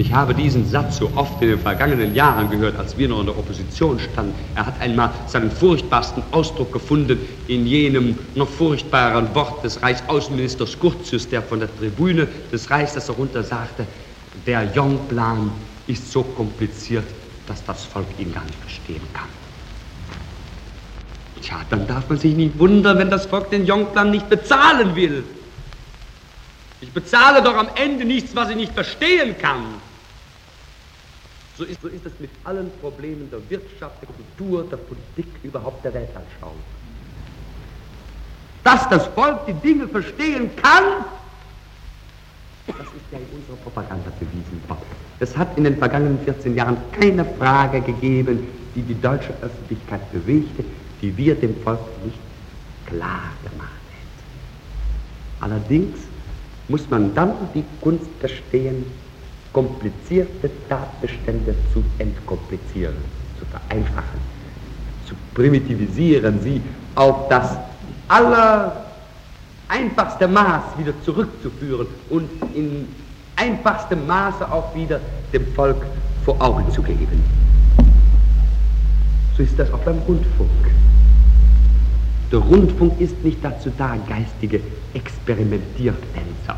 [0.00, 3.26] Ich habe diesen Satz so oft in den vergangenen Jahren gehört, als wir noch in
[3.26, 4.34] der Opposition standen.
[4.54, 11.28] Er hat einmal seinen furchtbarsten Ausdruck gefunden in jenem noch furchtbaren Wort des Reichsaußenministers Curtius,
[11.28, 13.86] der von der Tribüne des Reichs herunter sagte,
[14.46, 15.52] der Jongplan
[15.86, 17.04] ist so kompliziert,
[17.46, 19.28] dass das Volk ihn gar nicht verstehen kann.
[21.42, 25.24] Tja, dann darf man sich nicht wundern, wenn das Volk den Jongplan nicht bezahlen will.
[26.80, 29.89] Ich bezahle doch am Ende nichts, was ich nicht verstehen kann.
[31.60, 35.84] So ist, so ist es mit allen Problemen der Wirtschaft, der Kultur, der Politik, überhaupt
[35.84, 36.56] der Weltanschauung.
[38.64, 41.04] Dass das Volk die Dinge verstehen kann,
[42.66, 44.80] das ist ja in unserer Propaganda bewiesen worden.
[45.18, 50.64] Es hat in den vergangenen 14 Jahren keine Frage gegeben, die die deutsche Öffentlichkeit bewegte,
[51.02, 52.16] die wir dem Volk nicht
[52.86, 55.52] klar gemacht hätten.
[55.52, 55.98] Allerdings
[56.68, 58.86] muss man dann die Kunst verstehen,
[59.52, 62.96] komplizierte Tatbestände zu entkomplizieren,
[63.38, 64.20] zu vereinfachen,
[65.06, 66.60] zu primitivisieren, sie
[66.94, 67.56] auf das
[68.08, 72.86] allereinfachste Maß wieder zurückzuführen und in
[73.36, 75.00] einfachstem Maße auch wieder
[75.32, 75.84] dem Volk
[76.24, 77.22] vor Augen zu geben.
[79.36, 80.50] So ist das auch beim Rundfunk.
[82.30, 84.60] Der Rundfunk ist nicht dazu da, geistige
[84.94, 86.56] Experimentiertänzer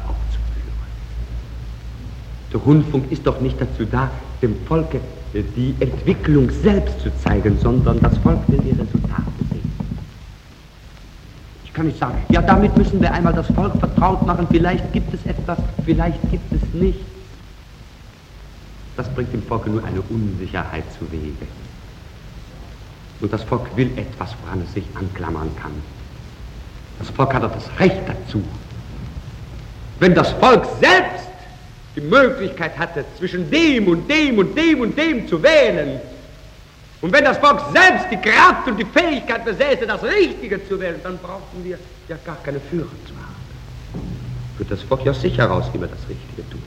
[2.52, 4.10] der Rundfunk ist doch nicht dazu da,
[4.42, 4.98] dem Volke
[5.32, 9.72] äh, die Entwicklung selbst zu zeigen, sondern das Volk will die Resultate sehen.
[11.64, 15.14] Ich kann nicht sagen, ja, damit müssen wir einmal das Volk vertraut machen, vielleicht gibt
[15.14, 17.00] es etwas, vielleicht gibt es nichts.
[18.96, 21.46] Das bringt dem Volke nur eine Unsicherheit zu Wege.
[23.20, 25.72] Und das Volk will etwas, woran es sich anklammern kann.
[26.98, 28.42] Das Volk hat auch das Recht dazu.
[29.98, 31.31] Wenn das Volk selbst
[31.96, 36.00] die Möglichkeit hatte, zwischen dem und dem und dem und dem zu wählen,
[37.02, 41.00] und wenn das Volk selbst die Kraft und die Fähigkeit besäße, das Richtige zu wählen,
[41.02, 41.76] dann brauchten wir
[42.08, 44.06] ja gar keine Führer zu haben.
[44.56, 46.62] Wird das Volk ja sicher raus, wie wir das Richtige tun.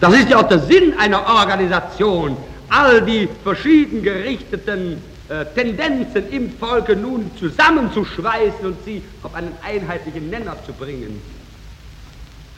[0.00, 2.36] Das ist ja auch der Sinn einer Organisation,
[2.68, 10.30] all die verschieden gerichteten äh, Tendenzen im Volke nun zusammenzuschweißen und sie auf einen einheitlichen
[10.30, 11.20] Nenner zu bringen.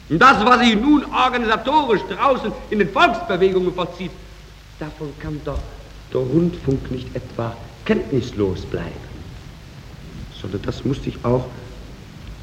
[0.09, 4.11] Und das, was sich nun organisatorisch draußen in den Volksbewegungen vollzieht,
[4.79, 5.59] davon kann doch
[6.11, 8.89] der Rundfunk nicht etwa kenntnislos bleiben,
[10.41, 11.45] sondern das muss sich auch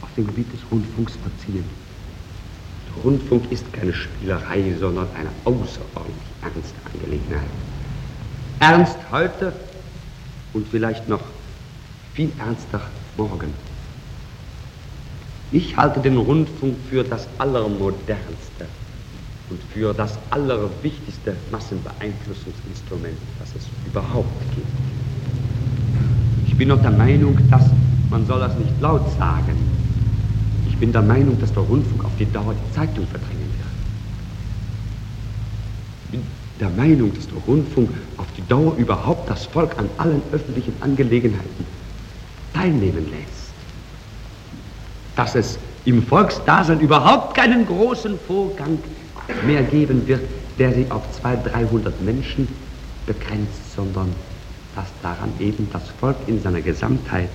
[0.01, 1.65] auf dem Gebiet des Rundfunks verziehen.
[2.89, 7.49] Der Rundfunk ist keine Spielerei, sondern eine außerordentlich ernste Angelegenheit.
[8.61, 9.53] Ernst heute
[10.53, 11.21] und vielleicht noch
[12.15, 12.81] viel ernster
[13.17, 13.53] morgen.
[15.53, 18.67] Ich halte den Rundfunk für das Allermodernste
[19.49, 24.67] und für das allerwichtigste Massenbeeinflussungsinstrument, das es überhaupt gibt.
[26.49, 27.65] Ich bin noch der Meinung, dass
[28.11, 29.57] man soll das nicht laut sagen.
[30.69, 33.69] Ich bin der Meinung, dass der Rundfunk auf die Dauer die Zeitung verdrängen wird.
[36.05, 36.23] Ich bin
[36.59, 41.67] der Meinung, dass der Rundfunk auf die Dauer überhaupt das Volk an allen öffentlichen Angelegenheiten
[42.53, 43.36] teilnehmen lässt.
[45.17, 48.79] Dass es im Volksdasein überhaupt keinen großen Vorgang
[49.45, 50.23] mehr geben wird,
[50.59, 52.49] der sich auf 200, 300 Menschen
[53.07, 54.15] begrenzt, sondern
[54.75, 57.31] dass daran eben das Volk in seiner Gesamtheit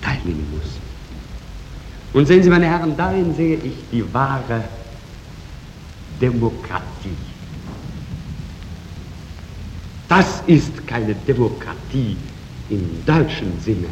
[0.00, 0.78] teilnehmen muss.
[2.12, 4.64] Und sehen Sie, meine Herren, darin sehe ich die wahre
[6.20, 7.16] Demokratie.
[10.08, 12.16] Das ist keine Demokratie
[12.68, 13.88] im deutschen Sinne,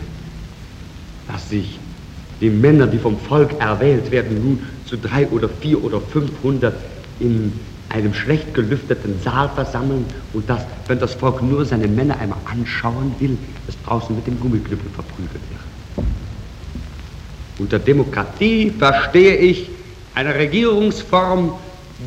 [1.26, 1.80] dass sich
[2.40, 6.74] die Männer, die vom Volk erwählt werden, nun zu drei oder vier oder fünfhundert
[7.18, 7.53] in
[7.90, 13.14] einem schlecht gelüfteten Saal versammeln und dass, wenn das Volk nur seine Männer einmal anschauen
[13.18, 13.37] will,
[13.68, 16.07] es draußen mit dem Gummiknüppel verprügelt wird.
[17.59, 19.68] Unter Demokratie verstehe ich
[20.14, 21.53] eine Regierungsform,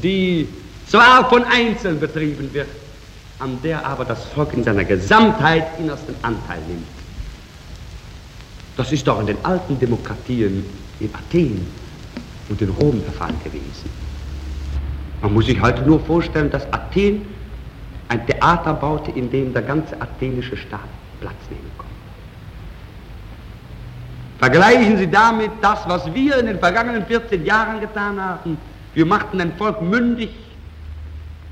[0.02, 0.48] die
[0.88, 2.69] zwar von Einzelnen betrieben wird,
[3.39, 6.88] an der aber das Volk in seiner Gesamtheit innersten Anteil nimmt.
[8.76, 10.66] Das ist doch in den alten Demokratien
[11.00, 11.68] in Athen
[12.50, 13.90] und in Rom der Fall gewesen.
[15.22, 17.22] Man muss sich heute nur vorstellen, dass Athen
[18.10, 20.82] ein Theater baute, in dem der ganze athenische Staat
[21.20, 21.94] Platz nehmen konnte.
[24.40, 28.58] Vergleichen Sie damit das, was wir in den vergangenen 14 Jahren getan haben.
[28.94, 30.30] Wir machten ein Volk mündig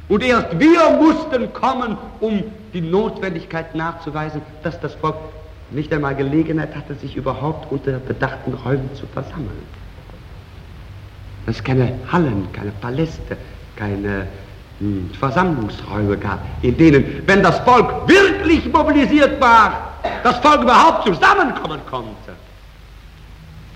[0.09, 5.15] und erst wir mussten kommen, um die Notwendigkeit nachzuweisen, dass das Volk
[5.71, 9.65] nicht einmal Gelegenheit hatte, sich überhaupt unter bedachten Räumen zu versammeln.
[11.45, 13.37] Dass es keine Hallen, keine Paläste,
[13.75, 14.27] keine
[14.79, 21.79] hm, Versammlungsräume gab, in denen, wenn das Volk wirklich mobilisiert war, das Volk überhaupt zusammenkommen
[21.89, 22.33] konnte.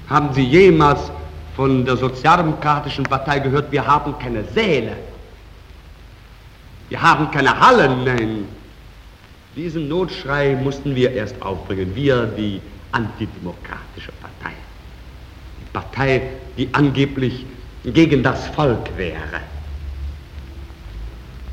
[0.09, 0.99] Haben Sie jemals
[1.55, 4.97] von der Sozialdemokratischen Partei gehört, wir haben keine Säle,
[6.89, 8.47] wir haben keine Hallen, nein.
[9.55, 12.59] Diesen Notschrei mussten wir erst aufbringen, wir, die
[12.91, 14.53] antidemokratische Partei.
[15.61, 16.21] Die Partei,
[16.57, 17.45] die angeblich
[17.85, 19.41] gegen das Volk wäre.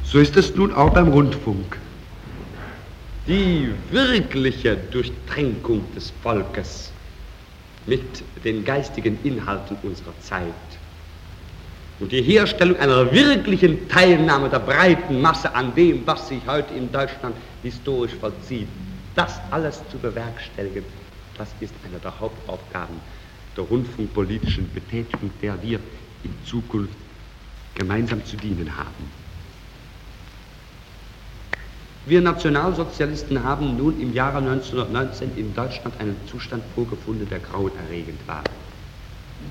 [0.05, 1.79] So ist es nun auch beim Rundfunk.
[3.29, 6.91] Die wirkliche Durchtränkung des Volkes
[7.87, 8.03] mit
[8.45, 10.47] den geistigen Inhalten unserer Zeit
[12.01, 16.91] und die Herstellung einer wirklichen Teilnahme der breiten Masse an dem, was sich heute in
[16.91, 18.69] Deutschland historisch vollzieht,
[19.15, 20.85] das alles zu bewerkstelligen,
[21.39, 23.01] das ist eine der Hauptaufgaben
[23.57, 25.79] der rundfunkpolitischen Betätigung, der wir
[26.25, 26.95] in Zukunft
[27.75, 29.23] gemeinsam zu dienen haben.
[32.05, 38.43] Wir Nationalsozialisten haben nun im Jahre 1919 in Deutschland einen Zustand vorgefunden, der grauenerregend war.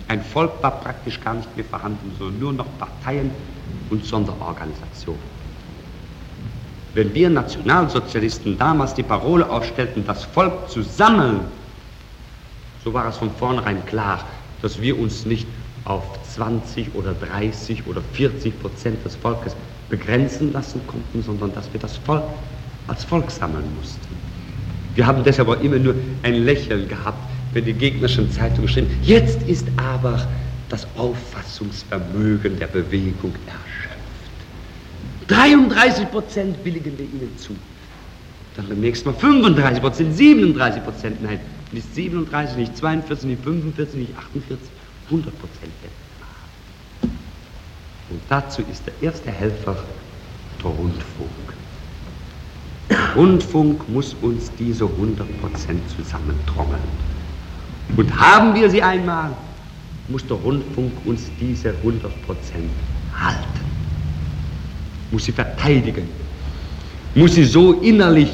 [0.09, 3.31] Ein Volk war praktisch gar nicht mehr vorhanden, sondern nur noch Parteien
[3.89, 5.30] und Sonderorganisationen.
[6.93, 11.39] Wenn wir Nationalsozialisten damals die Parole aufstellten, das Volk zu sammeln,
[12.83, 14.25] so war es von vornherein klar,
[14.61, 15.47] dass wir uns nicht
[15.85, 19.55] auf 20 oder 30 oder 40 Prozent des Volkes
[19.89, 22.23] begrenzen lassen konnten, sondern dass wir das Volk
[22.87, 24.15] als Volk sammeln mussten.
[24.95, 27.23] Wir haben deshalb auch immer nur ein Lächeln gehabt,
[27.53, 30.27] wenn die gegnerischen Zeitungen schrieben, jetzt ist aber
[30.69, 33.70] das Auffassungsvermögen der Bewegung erschöpft.
[35.31, 37.55] 33 Prozent billigen wir ihnen zu.
[38.55, 41.39] Dann beim nächsten Mal 35 Prozent, 37 Prozent, nein,
[41.71, 44.57] nicht 37, nicht 42, nicht 45, nicht 48,
[45.05, 45.71] 100 Prozent.
[48.09, 49.77] Und dazu ist der erste Helfer
[50.61, 51.29] der Rundfunk.
[52.89, 54.89] Der Rundfunk muss uns diese 100%
[55.95, 56.81] zusammentrommeln.
[57.95, 59.31] Und haben wir sie einmal,
[60.09, 61.73] muss der Rundfunk uns diese 100%
[63.17, 63.60] halten,
[65.11, 66.07] muss sie verteidigen,
[67.15, 68.29] muss sie so innerlich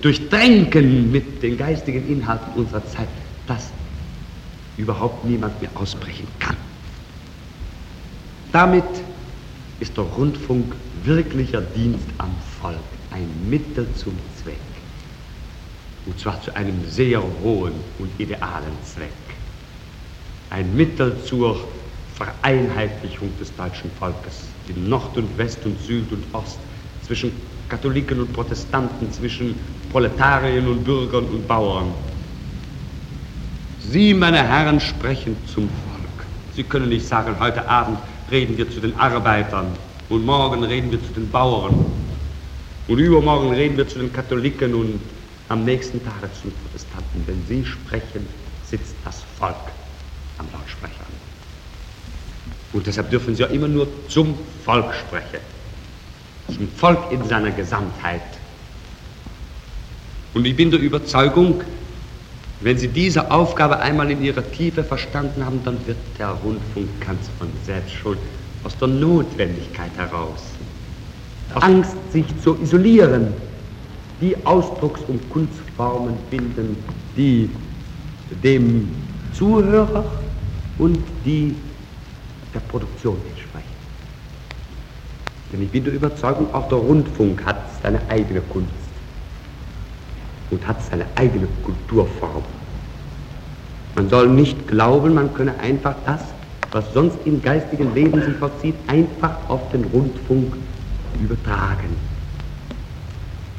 [0.00, 3.08] durchtränken mit den geistigen Inhalten unserer Zeit,
[3.46, 3.70] dass
[4.76, 6.56] überhaupt niemand mehr ausbrechen kann.
[8.50, 8.84] Damit
[9.80, 10.74] ist der Rundfunk
[11.04, 12.76] wirklicher Dienst am Volk,
[13.10, 14.12] ein Mittel zum
[14.42, 14.56] Zweck.
[16.06, 19.08] Und zwar zu einem sehr hohen und idealen Zweck.
[20.50, 21.68] Ein Mittel zur
[22.16, 26.58] Vereinheitlichung des deutschen Volkes in Nord und West und Süd und Ost,
[27.06, 27.32] zwischen
[27.68, 29.54] Katholiken und Protestanten, zwischen
[29.90, 31.92] Proletariern und Bürgern und Bauern.
[33.80, 36.26] Sie, meine Herren, sprechen zum Volk.
[36.54, 37.98] Sie können nicht sagen, heute Abend
[38.30, 39.66] reden wir zu den Arbeitern
[40.08, 41.86] und morgen reden wir zu den Bauern
[42.88, 45.00] und übermorgen reden wir zu den Katholiken und
[45.48, 47.22] am nächsten Tag zu den Protestanten.
[47.26, 48.26] Wenn Sie sprechen,
[48.64, 49.56] sitzt das Volk
[50.38, 50.91] am Lautsprecher.
[52.72, 55.44] Und deshalb dürfen Sie ja immer nur zum Volk sprechen.
[56.54, 58.22] Zum Volk in seiner Gesamtheit.
[60.34, 61.62] Und ich bin der Überzeugung,
[62.60, 67.28] wenn Sie diese Aufgabe einmal in ihrer Tiefe verstanden haben, dann wird der Rundfunk ganz
[67.38, 68.16] von selbst schon
[68.64, 70.44] aus der Notwendigkeit heraus,
[71.54, 73.34] aus Angst, sich zu isolieren,
[74.20, 76.76] die Ausdrucks- und Kunstformen finden,
[77.16, 77.50] die
[78.42, 78.88] dem
[79.32, 80.04] Zuhörer
[80.78, 81.54] und die
[82.54, 83.66] der Produktion entsprechen.
[85.52, 88.70] Denn ich bin der Überzeugung, auch der Rundfunk hat seine eigene Kunst
[90.50, 92.44] und hat seine eigene Kulturform.
[93.94, 96.20] Man soll nicht glauben, man könne einfach das,
[96.70, 100.54] was sonst im geistigen Leben sich vollzieht, einfach auf den Rundfunk
[101.22, 101.96] übertragen.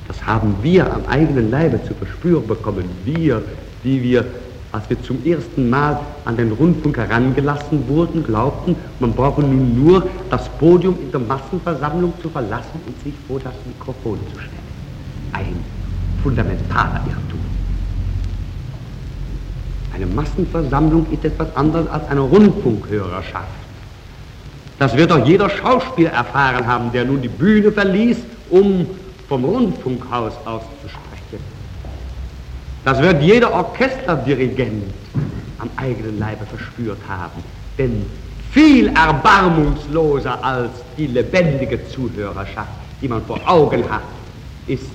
[0.07, 2.85] Das haben wir am eigenen Leibe zu verspüren bekommen.
[3.05, 3.43] Wir,
[3.83, 4.25] die wir,
[4.73, 10.07] als wir zum ersten Mal an den Rundfunk herangelassen wurden, glaubten, man brauche nun nur
[10.31, 14.57] das Podium in der Massenversammlung zu verlassen und sich vor das Mikrofon zu stellen.
[15.31, 15.63] Ein
[16.23, 17.39] fundamentaler Irrtum.
[19.93, 23.45] Eine Massenversammlung ist etwas anderes als eine Rundfunkhörerschaft.
[24.79, 28.17] Das wird doch jeder Schauspieler erfahren haben, der nun die Bühne verließ,
[28.49, 28.87] um
[29.29, 31.02] vom Rundfunkhaus aus zu sprechen.
[32.85, 34.93] Das wird jeder Orchesterdirigent
[35.59, 37.43] am eigenen Leibe verspürt haben.
[37.77, 38.05] Denn
[38.51, 42.69] viel erbarmungsloser als die lebendige Zuhörerschaft,
[43.01, 44.03] die man vor Augen hat,
[44.67, 44.89] ist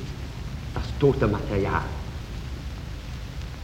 [0.75, 1.83] das tote Material.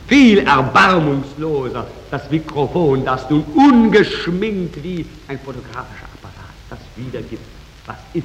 [0.06, 7.42] Viel erbarmungsloser das Mikrofon, das nun ungeschminkt wie ein fotografischer Apparat das wiedergibt,
[7.86, 8.24] was ist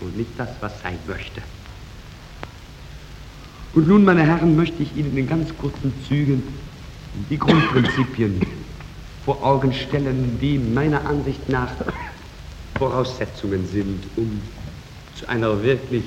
[0.00, 1.42] und nicht das, was sein möchte.
[3.74, 6.42] Und nun, meine Herren, möchte ich Ihnen in ganz kurzen Zügen
[7.30, 8.40] die Grundprinzipien
[9.24, 11.70] vor Augen stellen, die meiner Ansicht nach
[12.76, 14.42] Voraussetzungen sind, um
[15.14, 16.04] zu einer wirklich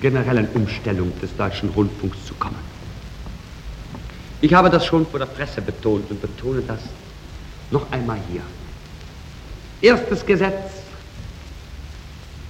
[0.00, 2.76] generellen Umstellung des deutschen Rundfunks zu kommen.
[4.40, 6.80] Ich habe das schon vor der Presse betont und betone das
[7.70, 8.42] noch einmal hier.
[9.80, 10.72] Erstes Gesetz,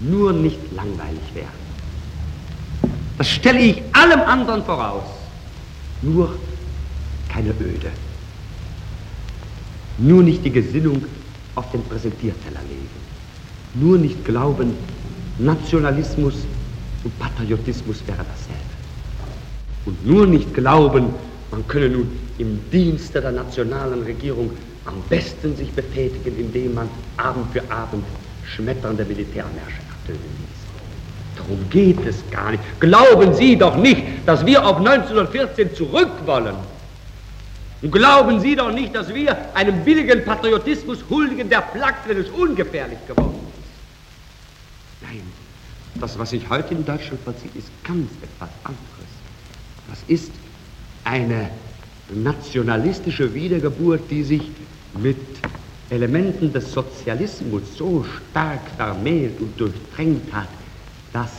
[0.00, 1.65] nur nicht langweilig werden.
[3.18, 5.04] Das stelle ich allem anderen voraus.
[6.02, 6.36] Nur
[7.28, 7.90] keine Öde.
[9.98, 11.04] Nur nicht die Gesinnung
[11.54, 12.88] auf den Präsentierteller legen.
[13.74, 14.74] Nur nicht glauben,
[15.38, 16.34] Nationalismus
[17.04, 18.76] und Patriotismus wäre dasselbe.
[19.86, 21.14] Und nur nicht glauben,
[21.50, 22.08] man könne nun
[22.38, 24.50] im Dienste der nationalen Regierung
[24.84, 28.04] am besten sich betätigen, indem man Abend für Abend
[28.44, 30.45] schmetternde Militärmärsche ertönen.
[31.36, 32.62] Darum geht es gar nicht.
[32.80, 36.54] Glauben Sie doch nicht, dass wir auf 1914 zurück wollen.
[37.82, 41.62] Und glauben Sie doch nicht, dass wir einem billigen Patriotismus huldigen, der
[42.08, 45.08] es ungefährlich geworden ist.
[45.08, 45.22] Nein,
[46.00, 49.10] das, was sich heute in Deutschland vollzieht, ist ganz etwas anderes.
[49.88, 50.32] Das ist
[51.04, 51.50] eine
[52.08, 54.42] nationalistische Wiedergeburt, die sich
[54.98, 55.18] mit
[55.90, 60.48] Elementen des Sozialismus so stark vermählt und durchdrängt hat,
[61.16, 61.30] dass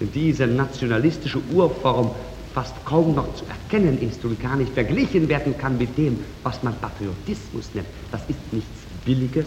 [0.00, 2.10] diese nationalistische Urform
[2.52, 6.60] fast kaum noch zu erkennen ist und gar nicht verglichen werden kann mit dem, was
[6.64, 7.86] man Patriotismus nennt.
[8.10, 9.46] Das ist nichts Billiges,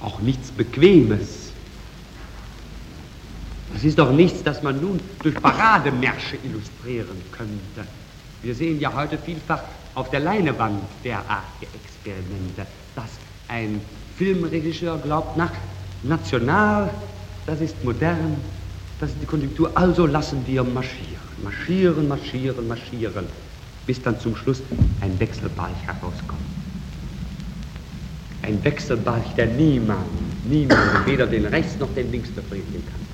[0.00, 1.52] auch nichts Bequemes.
[3.72, 7.88] Das ist doch nichts, das man nun durch Parademärsche illustrieren könnte.
[8.42, 9.62] Wir sehen ja heute vielfach
[9.94, 12.66] auf der Leinewand derartige Experimente,
[12.96, 13.10] dass
[13.46, 13.80] ein
[14.16, 15.52] Filmregisseur glaubt nach,
[16.02, 16.90] national,
[17.46, 18.36] das ist modern,
[19.00, 23.24] das ist die Konjunktur, also lassen wir marschieren, marschieren, marschieren, marschieren,
[23.86, 24.62] bis dann zum Schluss
[25.00, 26.40] ein Wechselbalch herauskommt.
[28.42, 30.06] Ein Wechselbalch, der niemand,
[30.48, 33.06] niemand, weder den rechts noch den links befriedigen kann.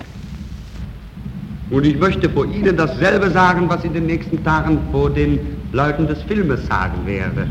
[1.70, 5.38] Und ich möchte vor Ihnen dasselbe sagen, was in den nächsten Tagen vor den
[5.72, 7.46] Leuten des Filmes sagen werde.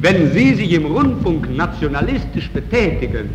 [0.00, 3.28] Wenn Sie sich im Rundfunk nationalistisch betätigen,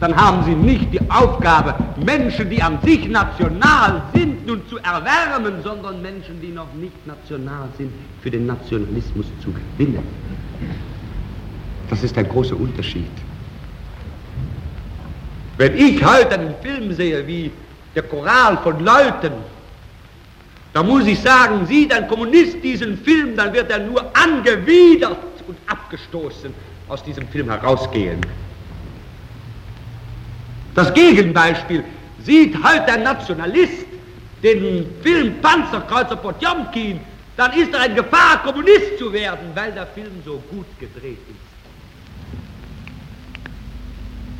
[0.00, 1.74] dann haben Sie nicht die Aufgabe,
[2.04, 7.68] Menschen, die an sich national sind, nun zu erwärmen, sondern Menschen, die noch nicht national
[7.76, 7.92] sind,
[8.22, 10.04] für den Nationalismus zu gewinnen.
[11.90, 13.10] Das ist ein großer Unterschied.
[15.56, 17.50] Wenn ich heute einen Film sehe wie
[17.94, 19.32] der Choral von Leuten,
[20.72, 25.18] da muss ich sagen, sieht ein Kommunist diesen Film, dann wird er nur angewidert
[25.48, 26.54] und abgestoßen
[26.88, 28.20] aus diesem Film herausgehen.
[30.78, 31.82] Das Gegenbeispiel
[32.22, 33.84] sieht heute ein Nationalist
[34.44, 37.00] den Film Panzerkreuzer Potjomkin,
[37.36, 41.40] dann ist er in Gefahr, Kommunist zu werden, weil der Film so gut gedreht ist.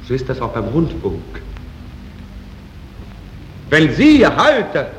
[0.07, 1.43] So ist das auch beim Rundfunk.
[3.71, 4.93] Wenn Sie heute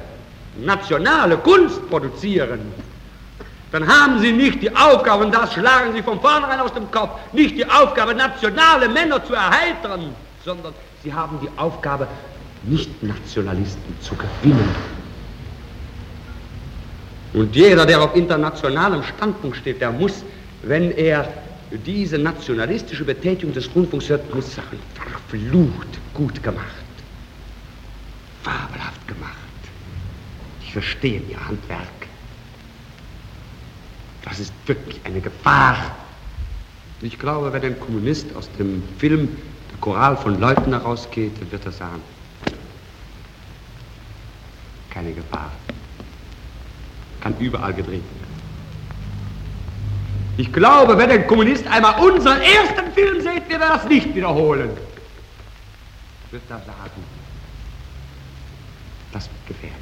[0.57, 2.59] nationale Kunst produzieren,
[3.71, 7.17] dann haben Sie nicht die Aufgabe, und das schlagen Sie von vornherein aus dem Kopf,
[7.31, 10.13] nicht die Aufgabe, nationale Männer zu erheitern,
[10.43, 10.73] sondern
[11.03, 12.07] Sie haben die Aufgabe,
[12.63, 14.69] Nicht-Nationalisten zu gewinnen.
[17.33, 20.23] Und jeder, der auf internationalem Standpunkt steht, der muss,
[20.63, 21.31] wenn er
[21.85, 26.65] diese nationalistische Betätigung des Rundfunks hört, muss sagen, verflucht gut gemacht,
[28.43, 29.35] fabelhaft gemacht.
[30.61, 31.87] Ich verstehe Ihr Handwerk.
[34.25, 35.95] Das ist wirklich eine Gefahr.
[37.01, 39.29] Ich glaube, wenn ein Kommunist aus dem Film
[39.81, 42.01] Choral von Leuten herausgeht, dann wird er sagen,
[44.89, 45.51] keine Gefahr.
[47.21, 48.29] Kann überall gedreht werden.
[50.37, 54.69] Ich glaube, wenn ein Kommunist einmal unseren ersten Film sieht, wird er das nicht wiederholen.
[56.31, 57.03] Wird er sagen,
[59.11, 59.77] das wird gefährlich.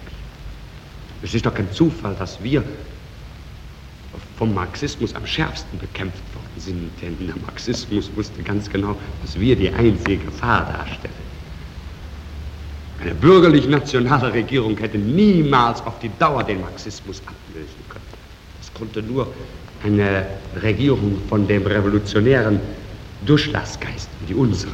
[1.22, 2.64] Es ist doch kein Zufall, dass wir
[4.38, 6.24] vom Marxismus am schärfsten bekämpft
[6.60, 11.14] sind, denn der Marxismus wusste ganz genau, dass wir die einzige Gefahr darstellen.
[13.00, 18.04] Eine bürgerlich-nationale Regierung hätte niemals auf die Dauer den Marxismus ablösen können.
[18.60, 19.32] Es konnte nur
[19.84, 20.26] eine
[20.62, 22.60] Regierung von dem revolutionären
[23.26, 24.74] Durchlassgeist wie die unsere.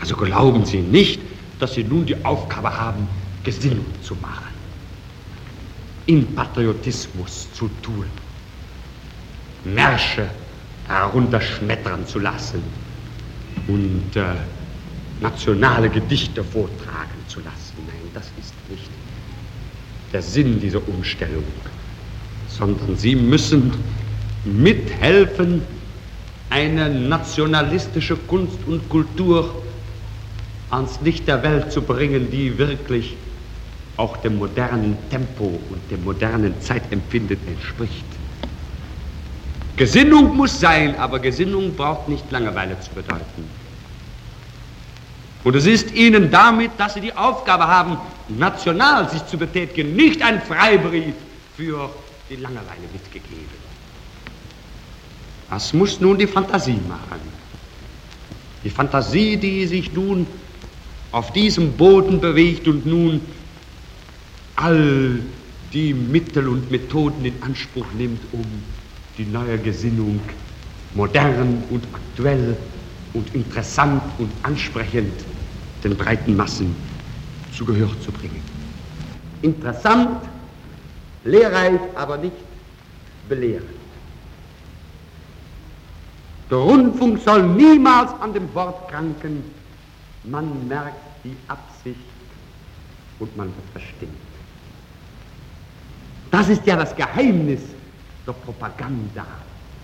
[0.00, 1.20] Also glauben Sie nicht,
[1.58, 3.06] dass Sie nun die Aufgabe haben,
[3.42, 4.52] Gesinnung zu machen,
[6.06, 8.06] in Patriotismus zu tun,
[9.64, 10.28] Märsche
[10.86, 12.62] herunterschmettern zu lassen
[13.68, 14.22] und äh,
[15.20, 17.74] nationale Gedichte vortragen zu lassen.
[17.86, 18.90] Nein, das ist nicht
[20.12, 21.44] der Sinn dieser Umstellung
[22.56, 23.72] sondern sie müssen
[24.44, 25.62] mithelfen,
[26.50, 29.62] eine nationalistische Kunst und Kultur
[30.70, 33.16] ans Licht der Welt zu bringen, die wirklich
[33.96, 38.04] auch dem modernen Tempo und dem modernen Zeitempfinden entspricht.
[39.76, 43.48] Gesinnung muss sein, aber Gesinnung braucht nicht Langeweile zu bedeuten.
[45.42, 47.98] Und es ist ihnen damit, dass sie die Aufgabe haben,
[48.28, 51.14] national sich zu betätigen, nicht ein Freibrief
[51.56, 51.90] für
[52.30, 53.64] die Langeweile mitgegeben.
[55.50, 57.20] Das muss nun die Fantasie machen.
[58.64, 60.26] Die Fantasie, die sich nun
[61.12, 63.20] auf diesem Boden bewegt und nun
[64.56, 65.20] all
[65.72, 68.44] die Mittel und Methoden in Anspruch nimmt, um
[69.16, 70.20] die neue Gesinnung
[70.94, 72.56] modern und aktuell
[73.12, 75.24] und interessant und ansprechend
[75.82, 76.74] den breiten Massen
[77.52, 78.42] zu Gehör zu bringen.
[79.42, 80.22] Interessant
[81.24, 82.36] lehrreich, aber nicht
[83.28, 83.68] belehrend.
[86.50, 89.42] Der Rundfunk soll niemals an dem Wort kranken,
[90.24, 90.94] man merkt
[91.24, 91.98] die Absicht
[93.18, 94.12] und man wird verstimmt.
[96.30, 97.60] Das ist ja das Geheimnis
[98.26, 99.26] der Propaganda.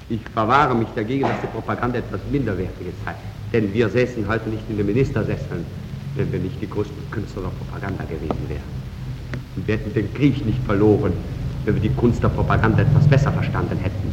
[0.08, 3.14] Ich verwahre mich dagegen, dass die Propaganda etwas Minderwertiges sei.
[3.52, 5.64] Denn wir säßen heute nicht in den Ministersesseln,
[6.16, 8.62] wenn wir nicht die größten Künstler der Propaganda gewesen wären.
[9.56, 11.12] Und wir hätten den Krieg nicht verloren,
[11.64, 14.12] wenn wir die Kunst der Propaganda etwas besser verstanden hätten.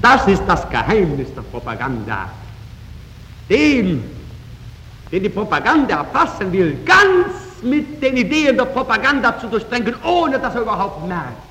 [0.00, 2.30] Das ist das Geheimnis der Propaganda.
[3.48, 4.04] Den,
[5.10, 10.54] den die Propaganda erfassen will, ganz mit den Ideen der Propaganda zu durchdrängen, ohne dass
[10.54, 11.42] er überhaupt merkt,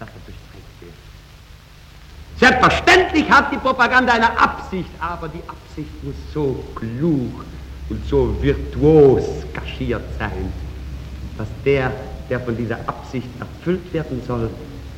[0.00, 0.92] dass er durchdrängt wird.
[2.42, 7.44] Selbstverständlich hat die Propaganda eine Absicht, aber die Absicht muss so klug
[7.88, 9.22] und so virtuos
[9.54, 10.52] kaschiert sein,
[11.38, 11.92] dass der,
[12.28, 14.50] der von dieser Absicht erfüllt werden soll,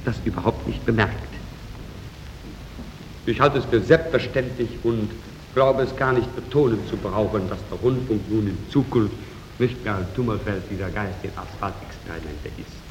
[0.07, 1.13] das überhaupt nicht bemerkt.
[3.27, 5.11] Ich halte es für selbstverständlich und
[5.53, 9.17] glaube es gar nicht betonen zu brauchen, dass der Rundfunk nun in Zukunft
[9.59, 12.84] nicht mehr ein Tummelfeld dieser geistigen Asphaltexperimente ist.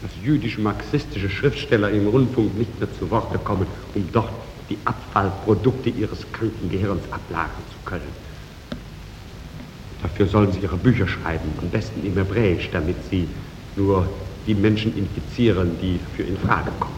[0.00, 4.30] Dass jüdisch-marxistische Schriftsteller im Rundfunk nicht mehr zu Worte kommen, um dort
[4.70, 8.28] die Abfallprodukte ihres kranken Gehirns ablagern zu können.
[10.02, 13.26] Dafür sollen sie ihre Bücher schreiben, am besten im Hebräisch, damit sie
[13.76, 14.08] nur
[14.46, 16.94] die Menschen infizieren, die für in Frage kommen.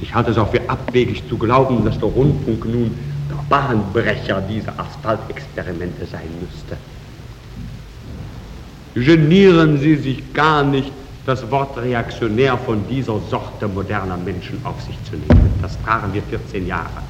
[0.00, 2.90] Ich halte es auch für abwegig zu glauben, dass der Rundfunk nun
[3.28, 6.76] der Bahnbrecher dieser Asphaltexperimente sein müsste.
[8.94, 10.90] Genieren Sie sich gar nicht,
[11.26, 15.52] das Wort reaktionär von dieser Sorte moderner Menschen auf sich zu nehmen.
[15.62, 17.02] Das tragen wir 14 Jahre.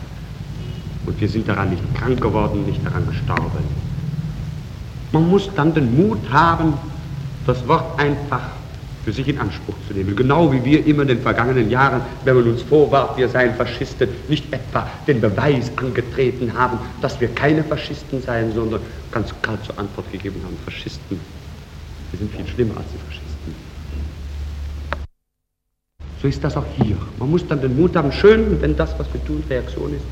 [1.07, 3.65] Und wir sind daran nicht krank geworden, nicht daran gestorben.
[5.13, 6.75] Man muss dann den Mut haben,
[7.47, 8.43] das Wort einfach
[9.05, 10.15] für sich in Anspruch zu nehmen.
[10.15, 14.09] Genau wie wir immer in den vergangenen Jahren, wenn man uns vorwarf, wir seien Faschisten,
[14.29, 19.79] nicht etwa den Beweis angetreten haben, dass wir keine Faschisten seien, sondern ganz kalt zur
[19.79, 21.19] Antwort gegeben haben, Faschisten,
[22.11, 23.55] wir sind viel schlimmer als die Faschisten.
[26.21, 26.97] So ist das auch hier.
[27.19, 30.05] Man muss dann den Mut haben, schön, wenn das, was wir tun, Reaktion ist.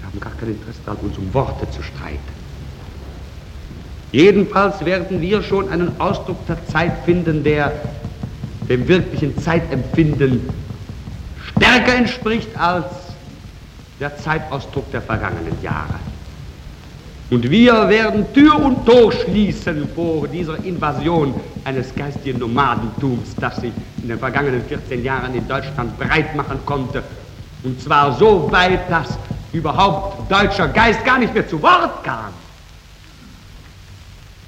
[0.00, 2.44] Wir haben gar kein Interesse daran, uns um Worte zu streiten.
[4.10, 7.72] Jedenfalls werden wir schon einen Ausdruck der Zeit finden, der
[8.68, 10.48] dem wirklichen Zeitempfinden
[11.56, 12.86] stärker entspricht als
[14.00, 15.94] der Zeitausdruck der vergangenen Jahre.
[17.34, 23.72] Und wir werden Tür und Tor schließen vor dieser Invasion eines geistigen Nomadentums, das sich
[24.00, 27.02] in den vergangenen 14 Jahren in Deutschland breit machen konnte.
[27.64, 29.18] Und zwar so weit, dass
[29.52, 32.32] überhaupt deutscher Geist gar nicht mehr zu Wort kam.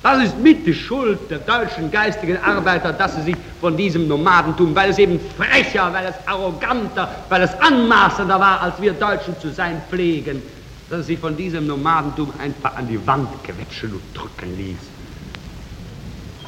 [0.05, 4.73] Das ist mit die Schuld der deutschen geistigen Arbeiter, dass sie sich von diesem Nomadentum,
[4.77, 9.51] weil es eben frecher, weil es arroganter, weil es anmaßender war, als wir Deutschen zu
[9.51, 10.41] sein pflegen,
[10.89, 14.77] dass sich von diesem Nomadentum einfach an die Wand quetschen und drücken ließ.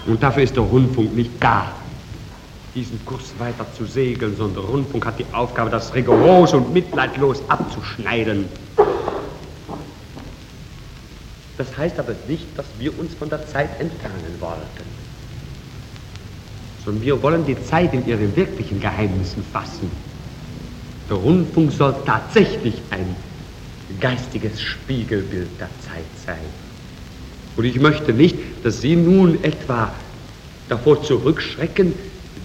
[0.06, 1.72] Und dafür ist der Rundfunk nicht da,
[2.74, 7.42] diesen Kurs weiter zu segeln, sondern der Rundfunk hat die Aufgabe, das rigoros und mitleidlos
[7.48, 8.46] abzuschneiden.
[11.56, 14.84] Das heißt aber nicht, dass wir uns von der Zeit entfernen wollten,
[16.84, 19.90] sondern wir wollen die Zeit in ihren wirklichen Geheimnissen fassen.
[21.10, 23.16] Der Rundfunk soll tatsächlich ein
[24.00, 26.36] geistiges Spiegelbild der Zeit sein.
[27.56, 29.92] Und ich möchte nicht, dass Sie nun etwa
[30.68, 31.92] davor zurückschrecken,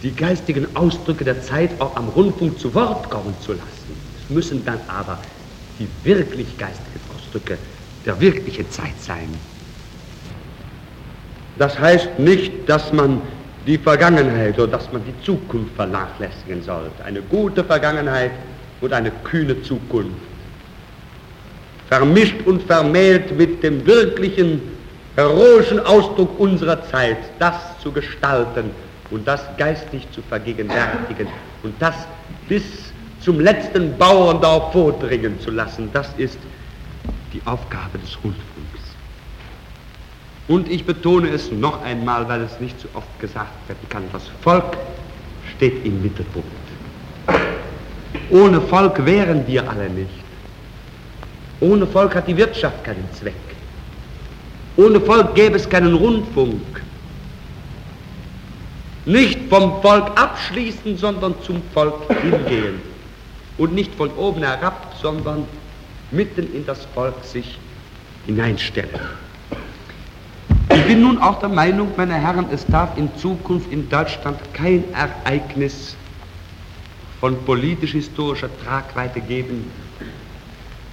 [0.01, 3.95] die geistigen Ausdrücke der Zeit auch am Rundfunk zu Wort kommen zu lassen.
[4.21, 5.19] Es müssen dann aber
[5.79, 7.57] die wirklich geistigen Ausdrücke
[8.05, 9.29] der wirkliche Zeit sein.
[11.57, 13.21] Das heißt nicht, dass man
[13.65, 17.03] die Vergangenheit oder dass man die Zukunft vernachlässigen sollte.
[17.03, 18.31] Eine gute Vergangenheit
[18.81, 20.32] und eine kühne Zukunft.
[21.93, 24.59] Vermischt und vermählt mit dem wirklichen
[25.15, 28.71] heroischen Ausdruck unserer Zeit, das zu gestalten
[29.11, 31.27] und das geistig zu vergegenwärtigen
[31.61, 31.93] und das
[32.49, 32.63] bis
[33.19, 36.39] zum letzten Bauerndorf vordringen zu lassen, das ist
[37.31, 38.81] die Aufgabe des Rundfunks.
[40.47, 44.23] Und ich betone es noch einmal, weil es nicht so oft gesagt werden kann, das
[44.41, 44.77] Volk
[45.55, 46.49] steht im Mittelpunkt.
[48.31, 50.22] Ohne Volk wären wir alle nicht.
[51.59, 53.33] Ohne Volk hat die Wirtschaft keinen Zweck.
[54.75, 56.81] Ohne Volk gäbe es keinen Rundfunk.
[59.05, 62.81] Nicht vom Volk abschließen, sondern zum Volk hingehen.
[63.57, 65.45] Und nicht von oben herab, sondern
[66.11, 67.59] mitten in das Volk sich
[68.25, 68.99] hineinstellen.
[70.73, 74.83] Ich bin nun auch der Meinung, meine Herren, es darf in Zukunft in Deutschland kein
[74.93, 75.95] Ereignis
[77.19, 79.69] von politisch-historischer Tragweite geben,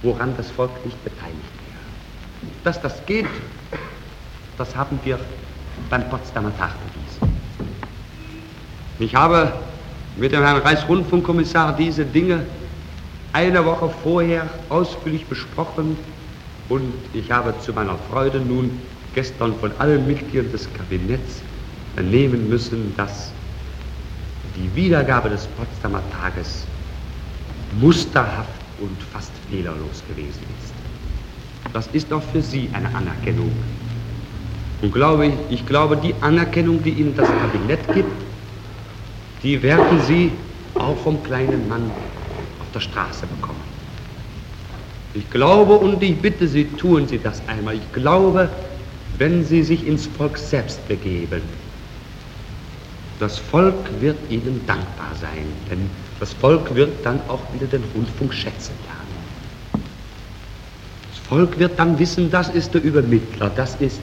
[0.01, 2.51] woran das Volk nicht beteiligt wäre.
[2.63, 3.27] Dass das geht,
[4.57, 5.19] das haben wir
[5.89, 7.37] beim Potsdamer Tag bewiesen.
[8.99, 9.51] Ich habe
[10.17, 12.45] mit dem Herrn Reichsrundfunkkommissar diese Dinge
[13.33, 15.97] eine Woche vorher ausführlich besprochen
[16.69, 18.81] und ich habe zu meiner Freude nun
[19.13, 21.41] gestern von allen Mitgliedern des Kabinetts
[21.95, 23.31] vernehmen müssen, dass
[24.55, 26.65] die Wiedergabe des Potsdamer Tages
[27.79, 30.73] musterhaft und fast fehlerlos gewesen ist.
[31.73, 33.51] Das ist auch für Sie eine Anerkennung.
[34.81, 38.11] Und glaube ich, glaube, die Anerkennung, die Ihnen das Kabinett gibt,
[39.43, 40.31] die werden Sie
[40.75, 41.89] auch vom kleinen Mann
[42.59, 43.61] auf der Straße bekommen.
[45.13, 47.75] Ich glaube und ich bitte Sie, tun Sie das einmal.
[47.75, 48.49] Ich glaube,
[49.17, 51.41] wenn Sie sich ins Volk selbst begeben,
[53.19, 55.89] das Volk wird Ihnen dankbar sein, denn
[56.21, 59.83] das Volk wird dann auch wieder den Rundfunk schätzen lernen.
[61.09, 63.99] Das Volk wird dann wissen, das ist der Übermittler, das ist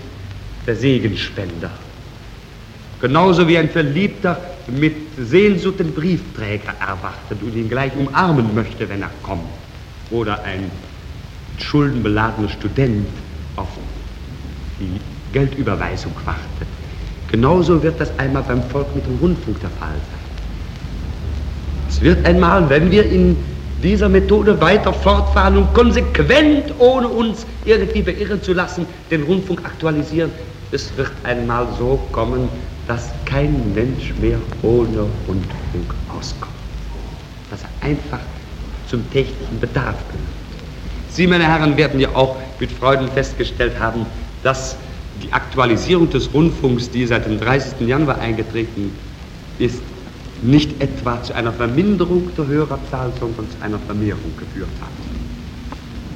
[0.66, 1.70] der Segenspender.
[3.00, 9.02] Genauso wie ein Verliebter mit Sehnsucht den Briefträger erwartet und ihn gleich umarmen möchte, wenn
[9.02, 9.48] er kommt.
[10.10, 10.68] Oder ein
[11.58, 13.06] schuldenbeladener Student
[13.54, 13.68] auf
[14.80, 15.00] die
[15.32, 16.66] Geldüberweisung wartet.
[17.30, 20.17] Genauso wird das einmal beim Volk mit dem Rundfunk der Fall sein.
[21.98, 23.36] Es wird einmal, wenn wir in
[23.82, 30.30] dieser Methode weiter fortfahren und konsequent, ohne uns irgendwie beirren zu lassen, den Rundfunk aktualisieren,
[30.70, 32.48] es wird einmal so kommen,
[32.86, 36.52] dass kein Mensch mehr ohne Rundfunk auskommt.
[37.50, 38.20] Dass er einfach
[38.88, 40.28] zum täglichen Bedarf gehört.
[41.10, 44.06] Sie, meine Herren, werden ja auch mit Freuden festgestellt haben,
[44.44, 44.76] dass
[45.20, 47.88] die Aktualisierung des Rundfunks, die seit dem 30.
[47.88, 48.92] Januar eingetreten
[49.58, 49.82] ist,
[50.42, 54.88] nicht etwa zu einer Verminderung der Hörerzahl, sondern zu einer Vermehrung geführt hat.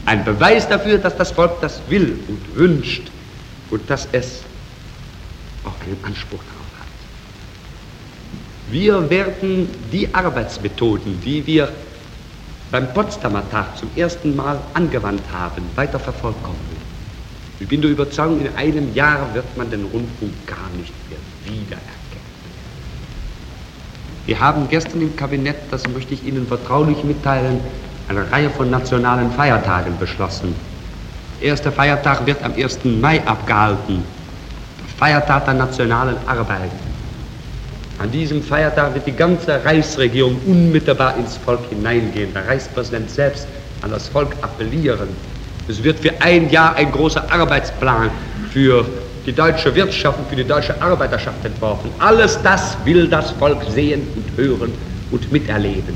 [0.06, 3.10] Ein Beweis dafür, dass das Volk das will und wünscht
[3.70, 4.42] und dass es
[5.64, 6.86] auch keinen Anspruch darauf hat.
[8.70, 11.72] Wir werden die Arbeitsmethoden, die wir
[12.70, 16.72] beim Potsdamer Tag zum ersten Mal angewandt haben, weiter vervollkommnen.
[17.60, 22.01] Ich bin der Überzeugung, in einem Jahr wird man den Rundfunk gar nicht mehr wiedererkennen.
[24.26, 27.60] Wir haben gestern im Kabinett, das möchte ich Ihnen vertraulich mitteilen,
[28.08, 30.54] eine Reihe von nationalen Feiertagen beschlossen.
[31.40, 32.84] Der erste Feiertag wird am 1.
[32.84, 34.04] Mai abgehalten,
[34.98, 36.70] Feiertag der nationalen Arbeit.
[37.98, 43.46] An diesem Feiertag wird die ganze Reichsregierung unmittelbar ins Volk hineingehen, der Reichspräsident selbst
[43.82, 45.08] an das Volk appellieren
[45.68, 48.10] es wird für ein Jahr ein großer Arbeitsplan
[48.50, 48.84] für
[49.26, 51.90] die deutsche Wirtschaft und für die deutsche Arbeiterschaft entworfen.
[51.98, 54.72] Alles das will das Volk sehen und hören
[55.10, 55.94] und miterleben.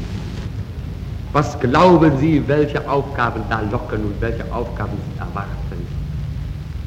[1.32, 5.86] Was glauben Sie, welche Aufgaben da locken und welche Aufgaben Sie erwarten?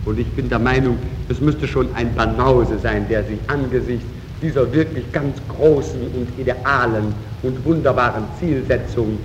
[0.06, 4.06] Und ich bin der Meinung, es müsste schon ein Banause sein, der sich angesichts
[4.42, 7.14] dieser wirklich ganz großen und idealen
[7.44, 9.20] und wunderbaren Zielsetzung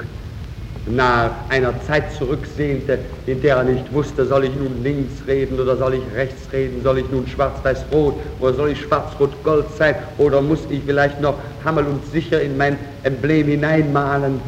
[0.87, 5.77] nach einer Zeit zurücksehnte, in der er nicht wusste, soll ich nun links reden oder
[5.77, 10.61] soll ich rechts reden, soll ich nun schwarz-weiß-rot oder soll ich schwarz-rot-gold sein oder muss
[10.69, 14.41] ich vielleicht noch hammel und sicher in mein Emblem hineinmalen.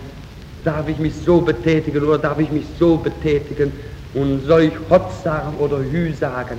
[0.62, 3.72] Darf ich mich so betätigen oder darf ich mich so betätigen
[4.12, 6.58] und soll ich Hot sagen oder Hü sagen?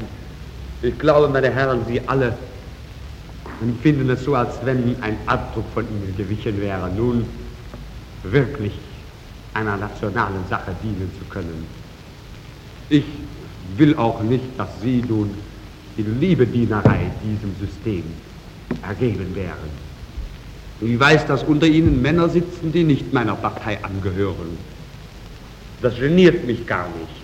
[0.82, 2.34] Ich glaube, meine Herren, Sie alle
[3.62, 6.90] empfinden es so, als wenn ein Abdruck von Ihnen gewichen wäre.
[6.96, 7.26] Nun,
[8.24, 8.74] wirklich
[9.58, 11.66] einer nationalen Sache dienen zu können.
[12.90, 13.04] Ich
[13.76, 15.34] will auch nicht, dass Sie nun
[15.98, 18.04] in Liebedienerei diesem System
[18.88, 19.88] ergeben wären.
[20.80, 24.58] Ich weiß, dass unter Ihnen Männer sitzen, die nicht meiner Partei angehören.
[25.82, 27.22] Das geniert mich gar nicht.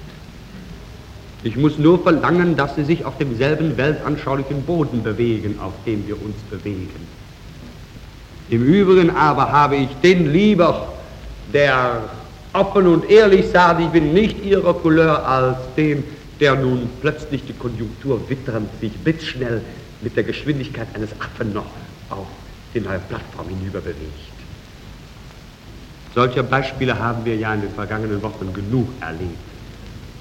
[1.43, 6.15] Ich muss nur verlangen, dass Sie sich auf demselben weltanschaulichen Boden bewegen, auf dem wir
[6.15, 7.07] uns bewegen.
[8.49, 10.93] Im Übrigen aber habe ich den lieber,
[11.53, 12.01] der
[12.53, 16.03] offen und ehrlich sagt, ich bin nicht ihrer Couleur als dem,
[16.39, 19.61] der nun plötzlich die Konjunktur witternd sich blitzschnell
[20.01, 21.65] mit der Geschwindigkeit eines Affen noch
[22.09, 22.27] auf
[22.73, 24.33] die neue Plattform hinüber bewegt.
[26.13, 29.31] Solche Beispiele haben wir ja in den vergangenen Wochen genug erlebt,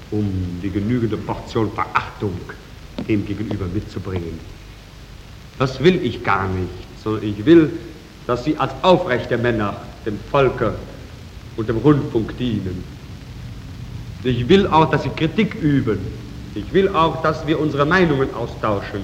[0.09, 2.39] um die genügende Portion Verachtung
[3.07, 4.39] dem gegenüber mitzubringen.
[5.59, 6.69] Das will ich gar nicht,
[7.03, 7.71] sondern ich will,
[8.25, 9.75] dass sie als aufrechte Männer
[10.05, 10.73] dem Volke
[11.57, 12.83] und dem Rundfunk dienen.
[14.23, 15.99] Ich will auch, dass sie Kritik üben.
[16.55, 19.01] Ich will auch, dass wir unsere Meinungen austauschen.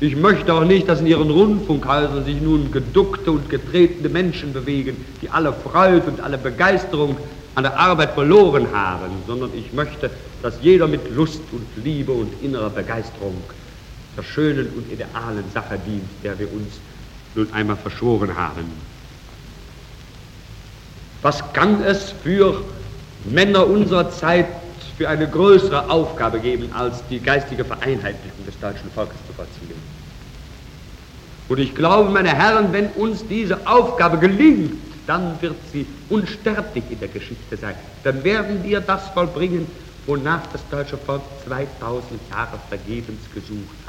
[0.00, 4.96] Ich möchte auch nicht, dass in ihren Rundfunkhäusern sich nun geduckte und getretene Menschen bewegen,
[5.20, 7.16] die alle Freude und alle Begeisterung
[7.54, 10.10] an der Arbeit verloren haben, sondern ich möchte,
[10.42, 13.36] dass jeder mit Lust und Liebe und innerer Begeisterung
[14.16, 16.80] der schönen und idealen Sache dient, der wir uns
[17.34, 18.64] nun einmal verschworen haben.
[21.22, 22.62] Was kann es für
[23.24, 24.46] Männer unserer Zeit
[24.98, 29.80] für eine größere Aufgabe geben, als die geistige Vereinheitlichung des deutschen Volkes zu vollziehen?
[31.48, 34.72] Und ich glaube, meine Herren, wenn uns diese Aufgabe gelingt,
[35.06, 37.74] dann wird sie unsterblich in der Geschichte sein.
[38.04, 39.66] Dann werden wir das vollbringen,
[40.06, 43.81] wonach das deutsche Volk 2000 Jahre vergebens gesucht.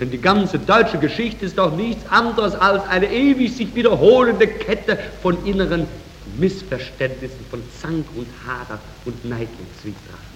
[0.00, 4.98] Denn die ganze deutsche Geschichte ist doch nichts anderes als eine ewig sich wiederholende Kette
[5.22, 5.88] von inneren
[6.38, 10.28] Missverständnissen, von Zank und Hader und Neid und Zwietracht.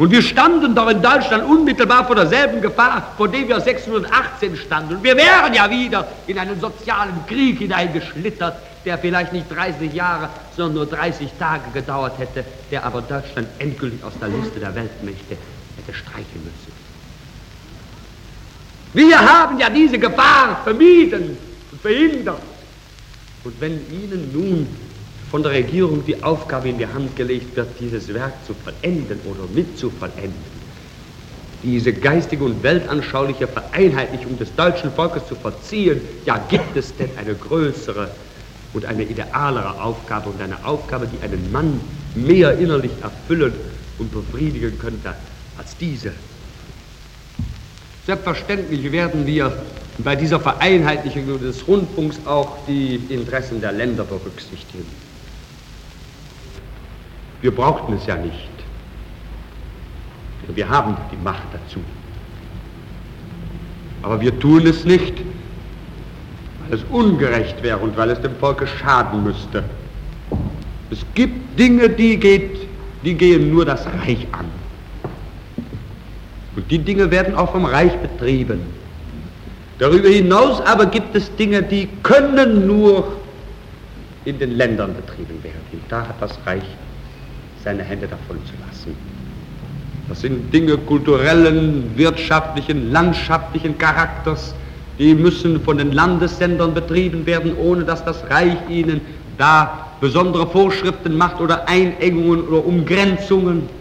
[0.00, 4.96] Und wir standen doch in Deutschland unmittelbar vor derselben Gefahr, vor der wir 618 standen.
[4.96, 10.30] Und wir wären ja wieder in einen sozialen Krieg hineingeschlittert, der vielleicht nicht 30 Jahre,
[10.56, 15.36] sondern nur 30 Tage gedauert hätte, der aber Deutschland endgültig aus der Liste der Weltmächte
[15.76, 16.69] hätte streichen müssen.
[18.92, 21.36] Wir haben ja diese Gefahr vermieden
[21.70, 22.42] und verhindert.
[23.44, 24.66] Und wenn Ihnen nun
[25.30, 29.48] von der Regierung die Aufgabe in die Hand gelegt wird, dieses Werk zu vollenden oder
[29.54, 30.60] mitzuvollenden,
[31.62, 37.34] diese geistige und weltanschauliche Vereinheitlichung des deutschen Volkes zu verziehen, ja, gibt es denn eine
[37.34, 38.10] größere
[38.72, 41.80] und eine idealere Aufgabe und eine Aufgabe, die einen Mann
[42.14, 43.52] mehr innerlich erfüllen
[43.98, 45.14] und befriedigen könnte
[45.58, 46.12] als diese?
[48.06, 49.52] Selbstverständlich werden wir
[49.98, 54.86] bei dieser Vereinheitlichung des Rundfunks auch die Interessen der Länder berücksichtigen.
[57.42, 58.48] Wir brauchten es ja nicht.
[60.54, 61.80] Wir haben die Macht dazu.
[64.02, 65.14] Aber wir tun es nicht,
[66.60, 69.64] weil es ungerecht wäre und weil es dem Volke schaden müsste.
[70.90, 72.66] Es gibt Dinge, die, geht,
[73.04, 74.46] die gehen nur das Reich an.
[76.60, 78.60] Und die Dinge werden auch vom Reich betrieben.
[79.78, 83.16] Darüber hinaus aber gibt es Dinge, die können nur
[84.26, 85.62] in den Ländern betrieben werden.
[85.72, 86.64] Und da hat das Reich
[87.64, 88.94] seine Hände davon zu lassen.
[90.10, 94.54] Das sind Dinge kulturellen, wirtschaftlichen, landschaftlichen Charakters,
[94.98, 99.00] die müssen von den Landessendern betrieben werden, ohne dass das Reich ihnen
[99.38, 103.79] da besondere Vorschriften macht oder Einengungen oder Umgrenzungen.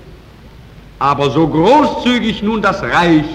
[0.99, 3.25] Aber so großzügig nun das Reich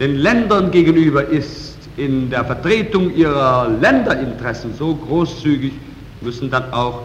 [0.00, 5.72] den Ländern gegenüber ist in der Vertretung ihrer Länderinteressen, so großzügig
[6.22, 7.02] müssen dann auch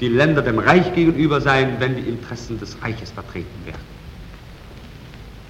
[0.00, 3.98] die Länder dem Reich gegenüber sein, wenn die Interessen des Reiches vertreten werden.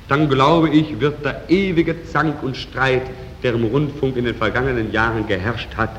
[0.08, 3.02] Dann glaube ich, wird der ewige Zank und Streit,
[3.42, 5.90] der im Rundfunk in den vergangenen Jahren geherrscht hat,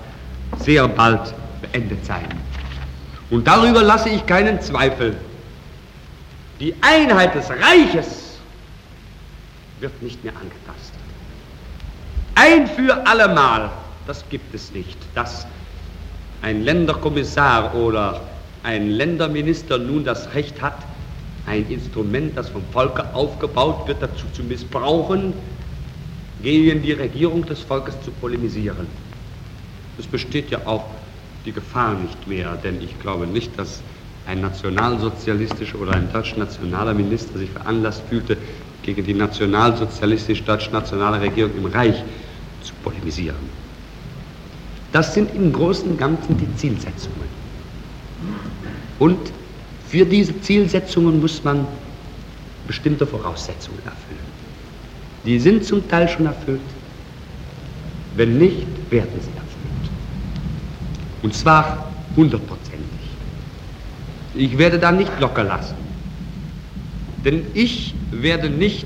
[0.58, 2.28] sehr bald beendet sein.
[3.30, 5.16] Und darüber lasse ich keinen Zweifel.
[6.60, 8.38] Die Einheit des Reiches
[9.80, 10.99] wird nicht mehr angetastet.
[12.36, 13.70] Ein für allemal,
[14.05, 15.47] das gibt es nicht, dass
[16.41, 18.22] ein Länderkommissar oder
[18.64, 20.78] ein Länderminister nun das Recht hat,
[21.45, 25.34] ein Instrument, das vom Volke aufgebaut wird, dazu zu missbrauchen,
[26.43, 28.88] gegen die Regierung des Volkes zu polemisieren.
[29.97, 30.86] Es besteht ja auch
[31.45, 33.82] die Gefahr nicht mehr, denn ich glaube nicht, dass
[34.30, 38.38] ein nationalsozialistischer oder ein deutsch-nationaler Minister sich veranlasst fühlte,
[38.84, 42.04] gegen die nationalsozialistisch-deutsch-nationale Regierung im Reich
[42.64, 43.36] zu polemisieren.
[44.92, 47.28] Das sind im Großen und Ganzen die Zielsetzungen.
[49.00, 49.18] Und
[49.88, 51.66] für diese Zielsetzungen muss man
[52.68, 54.30] bestimmte Voraussetzungen erfüllen.
[55.26, 56.62] Die sind zum Teil schon erfüllt.
[58.16, 59.90] Wenn nicht, werden sie erfüllt.
[61.24, 62.59] Und zwar hundertprozentig.
[64.40, 65.76] Ich werde da nicht locker lassen.
[67.26, 68.86] Denn ich werde nicht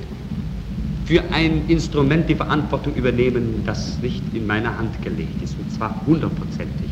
[1.05, 5.55] für ein Instrument die Verantwortung übernehmen, das nicht in meiner Hand gelegt ist.
[5.59, 6.89] Und zwar hundertprozentig.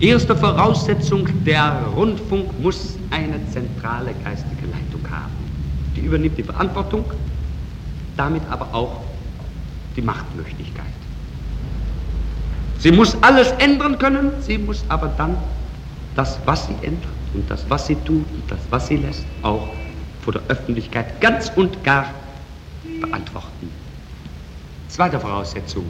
[0.00, 5.34] Erste Voraussetzung, der Rundfunk muss eine zentrale geistige Leitung haben.
[5.94, 7.04] Die übernimmt die Verantwortung,
[8.16, 9.02] damit aber auch
[9.94, 10.89] die Machtmöglichkeit.
[12.80, 15.36] Sie muss alles ändern können, sie muss aber dann
[16.16, 19.68] das, was sie ändert und das, was sie tut und das, was sie lässt, auch
[20.22, 22.06] vor der Öffentlichkeit ganz und gar
[23.00, 23.70] beantworten.
[24.88, 25.84] Zweite Voraussetzung,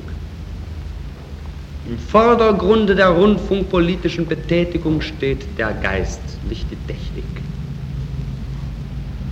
[1.86, 7.24] im Vordergrunde der rundfunkpolitischen Betätigung steht der Geist, nicht die Technik.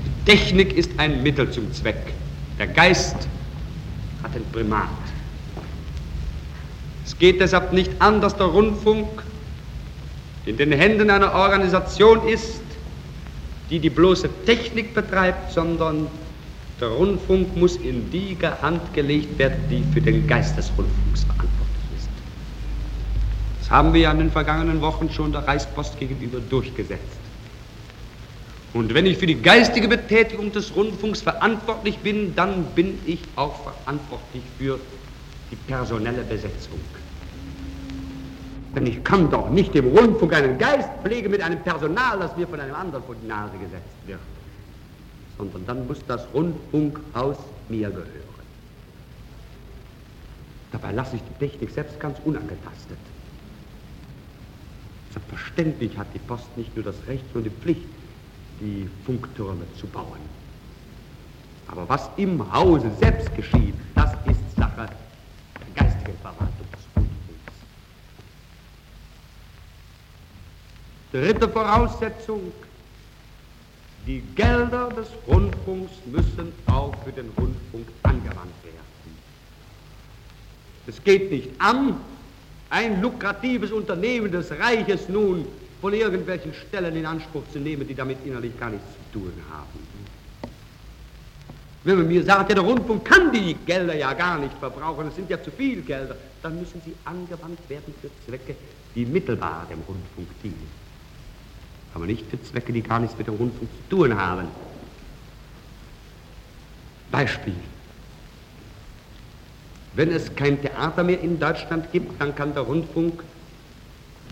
[0.07, 2.15] Die Technik ist ein Mittel zum Zweck.
[2.59, 3.17] Der Geist
[4.23, 4.89] hat ein Primat.
[7.19, 9.09] Es geht deshalb nicht an, dass der Rundfunk
[10.47, 12.61] in den Händen einer Organisation ist,
[13.71, 16.07] die die bloße Technik betreibt, sondern
[16.81, 21.59] der Rundfunk muss in die Hand gelegt werden, die für den Geist des Rundfunks verantwortlich
[23.59, 27.19] das haben wir ja in den vergangenen Wochen schon der Reichspost gegenüber durchgesetzt.
[28.73, 33.65] Und wenn ich für die geistige Betätigung des Rundfunks verantwortlich bin, dann bin ich auch
[33.65, 34.79] verantwortlich für
[35.51, 36.79] die personelle Besetzung.
[38.75, 42.47] Denn ich kann doch nicht dem Rundfunk einen Geist pflegen mit einem Personal, das mir
[42.47, 44.21] von einem anderen vor die Nase gesetzt wird.
[45.39, 47.37] sondern dann muss das Rundfunkhaus
[47.69, 48.07] mir gehören.
[50.73, 52.99] Dabei lasse ich die Technik selbst ganz unangetastet.
[55.13, 57.87] Selbstverständlich hat die Post nicht nur das Recht, sondern die Pflicht,
[58.61, 60.21] die Funktürme zu bauen.
[61.69, 64.89] Aber was im Hause selbst geschieht, das ist Sache
[65.61, 67.53] der geistigen Verwaltung des Rundfunks.
[71.19, 72.53] Dritte Voraussetzung,
[74.07, 79.17] die Gelder des Rundfunks müssen auch für den Rundfunk angewandt werden.
[80.87, 81.97] Es geht nicht an,
[82.71, 85.45] ein lukratives Unternehmen des Reiches nun
[85.81, 89.89] von irgendwelchen Stellen in Anspruch zu nehmen, die damit innerlich gar nichts zu tun haben.
[91.83, 95.17] Wenn man mir sagt, ja, der Rundfunk kann die Gelder ja gar nicht verbrauchen, es
[95.17, 98.55] sind ja zu viel Gelder, dann müssen sie angewandt werden für Zwecke,
[98.95, 100.78] die mittelbar dem Rundfunk dienen.
[101.95, 104.49] Aber nicht für Zwecke, die gar nichts mit dem Rundfunk zu tun haben.
[107.11, 107.55] Beispiel.
[109.95, 113.25] Wenn es kein Theater mehr in Deutschland gibt, dann kann der Rundfunk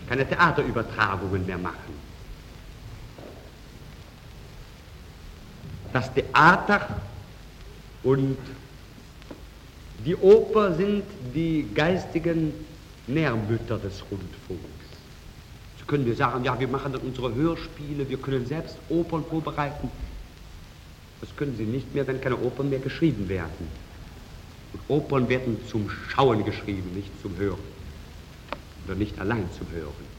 [0.07, 2.07] keine Theaterübertragungen mehr machen.
[5.91, 7.01] Das Theater
[8.03, 8.37] und
[10.05, 11.03] die Oper sind
[11.33, 12.53] die geistigen
[13.07, 14.76] Nährmütter des Rundfunks.
[15.87, 19.89] Können wir sagen, ja, wir machen dann unsere Hörspiele, wir können selbst Opern vorbereiten.
[21.21, 23.67] Das können sie nicht mehr, wenn keine Opern mehr geschrieben werden.
[24.73, 27.59] Und Opern werden zum Schauen geschrieben, nicht zum Hören.
[28.85, 30.17] Oder nicht allein zum Hören.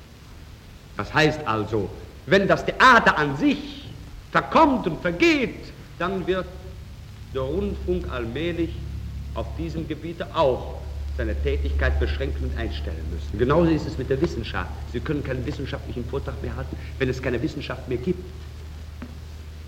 [0.96, 1.88] Das heißt also,
[2.26, 3.88] wenn das Theater an sich
[4.32, 6.46] verkommt und vergeht, dann wird
[7.34, 8.70] der Rundfunk allmählich
[9.34, 10.77] auf diesem Gebiet auch
[11.18, 13.36] seine Tätigkeit beschränken und einstellen müssen.
[13.38, 14.70] Genauso ist es mit der Wissenschaft.
[14.92, 18.24] Sie können keinen wissenschaftlichen Vortrag mehr halten, wenn es keine Wissenschaft mehr gibt.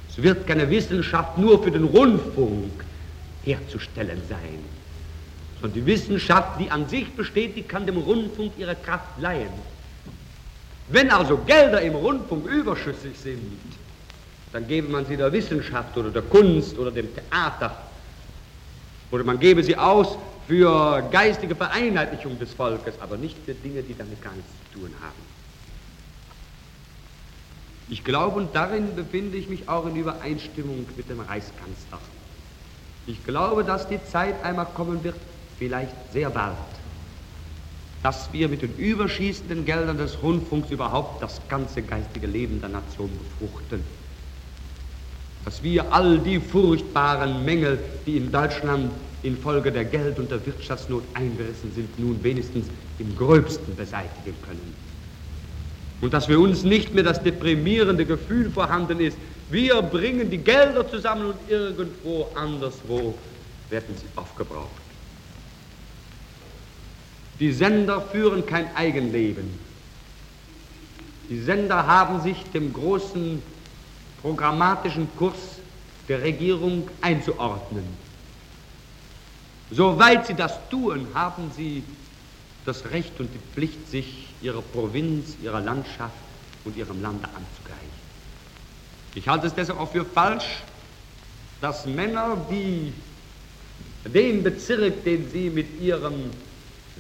[0.08, 2.70] Es wird keine Wissenschaft nur für den Rundfunk
[3.44, 4.60] herzustellen sein.
[5.60, 9.52] Sondern die Wissenschaft, die an sich besteht, die kann dem Rundfunk ihre Kraft leihen.
[10.86, 13.58] Wenn also Gelder im Rundfunk überschüssig sind,
[14.52, 17.76] dann gebe man sie der Wissenschaft oder der Kunst oder dem Theater.
[19.10, 20.16] Oder man gebe sie aus
[20.50, 24.92] für geistige Vereinheitlichung des Volkes, aber nicht für Dinge, die damit gar nichts zu tun
[25.00, 25.14] haben.
[27.88, 32.00] Ich glaube, und darin befinde ich mich auch in Übereinstimmung mit dem Reichskanzler.
[33.06, 35.14] Ich glaube, dass die Zeit einmal kommen wird,
[35.56, 36.56] vielleicht sehr bald,
[38.02, 43.10] dass wir mit den überschießenden Geldern des Rundfunks überhaupt das ganze geistige Leben der Nation
[43.38, 43.84] befruchten.
[45.44, 48.90] Dass wir all die furchtbaren Mängel, die in Deutschland
[49.22, 52.66] infolge der Geld- und der Wirtschaftsnot eingerissen sind, nun wenigstens
[52.98, 54.74] im gröbsten beseitigen können.
[56.00, 59.18] Und dass für uns nicht mehr das deprimierende Gefühl vorhanden ist,
[59.50, 63.14] wir bringen die Gelder zusammen und irgendwo anderswo
[63.68, 64.70] werden sie aufgebraucht.
[67.38, 69.48] Die Sender führen kein Eigenleben.
[71.28, 73.42] Die Sender haben sich dem großen
[74.22, 75.58] programmatischen Kurs
[76.08, 77.84] der Regierung einzuordnen.
[79.70, 81.84] Soweit sie das tun, haben sie
[82.66, 86.14] das Recht und die Pflicht, sich ihrer Provinz, ihrer Landschaft
[86.64, 88.00] und ihrem Lande anzugleichen.
[89.14, 90.62] Ich halte es deshalb auch für falsch,
[91.60, 92.92] dass Männer, die
[94.04, 96.30] den Bezirk, den sie mit ihrem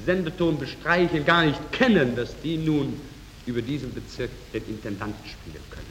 [0.04, 3.00] Sendeton bestreichen, gar nicht kennen, dass die nun
[3.46, 5.86] über diesen Bezirk den Intendanten spielen können.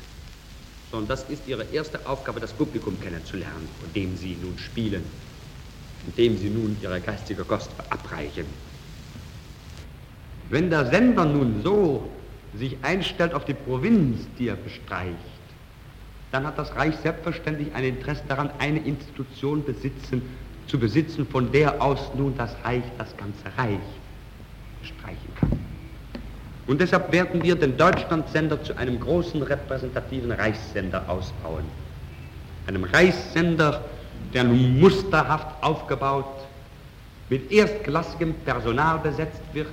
[0.91, 5.03] Sondern das ist ihre erste Aufgabe, das Publikum kennenzulernen, von dem sie nun spielen,
[6.03, 8.45] von dem sie nun ihre geistige Kost verabreichen.
[10.49, 12.09] Wenn der Sender nun so
[12.55, 15.15] sich einstellt auf die Provinz, die er bestreicht,
[16.31, 20.21] dann hat das Reich selbstverständlich ein Interesse daran, eine Institution besitzen,
[20.67, 23.79] zu besitzen, von der aus nun das Reich, das ganze Reich
[24.83, 25.59] streichen kann.
[26.67, 31.63] Und deshalb werden wir den Deutschlandsender zu einem großen repräsentativen Reichssender ausbauen.
[32.67, 33.83] Einem Reichssender,
[34.33, 36.47] der nun musterhaft aufgebaut,
[37.29, 39.67] mit erstklassigem Personal besetzt wird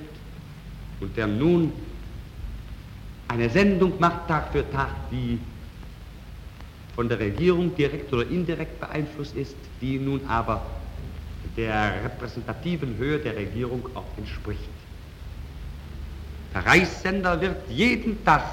[0.99, 1.71] und der nun
[3.27, 5.39] eine Sendung macht Tag für Tag, die
[6.95, 10.65] von der Regierung direkt oder indirekt beeinflusst ist, die nun aber
[11.55, 14.69] der repräsentativen Höhe der Regierung auch entspricht.
[16.53, 18.43] Der Reichssender wird jeden Tag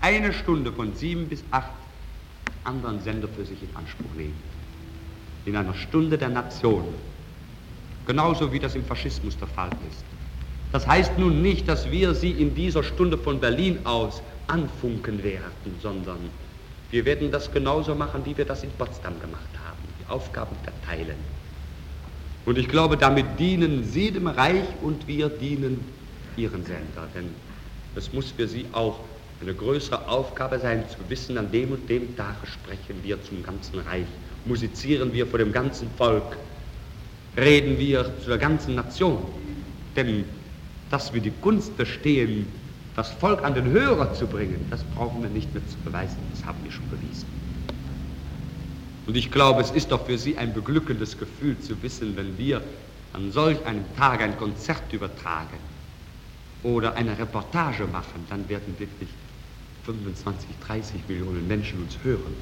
[0.00, 1.70] eine Stunde von sieben bis acht
[2.64, 4.53] anderen Sender für sich in Anspruch nehmen.
[5.44, 6.84] In einer Stunde der Nation.
[8.06, 10.04] Genauso wie das im Faschismus der Fall ist.
[10.72, 15.76] Das heißt nun nicht, dass wir sie in dieser Stunde von Berlin aus anfunken werden,
[15.80, 16.18] sondern
[16.94, 19.78] Wir werden das genauso machen, wie wir das in Potsdam gemacht haben.
[20.00, 21.16] Die Aufgaben verteilen.
[22.46, 25.80] Und ich glaube, damit dienen Sie dem Reich und wir dienen
[26.36, 27.08] Ihren Sender.
[27.12, 27.30] Denn
[27.96, 29.00] es muss für Sie auch
[29.40, 33.80] eine größere Aufgabe sein, zu wissen, an dem und dem Tage sprechen wir zum ganzen
[33.80, 34.06] Reich,
[34.44, 36.36] musizieren wir vor dem ganzen Volk,
[37.36, 39.18] reden wir zu der ganzen Nation.
[39.96, 40.24] Denn
[40.90, 42.46] dass wir die Kunst verstehen,
[42.94, 46.46] das Volk an den Hörer zu bringen, das brauchen wir nicht mehr zu beweisen, das
[46.46, 47.26] haben wir schon bewiesen.
[49.06, 52.62] Und ich glaube, es ist doch für Sie ein beglückendes Gefühl zu wissen, wenn wir
[53.12, 55.58] an solch einem Tag ein Konzert übertragen
[56.62, 59.08] oder eine Reportage machen, dann werden wirklich
[59.84, 62.34] 25, 30 Millionen Menschen uns hören.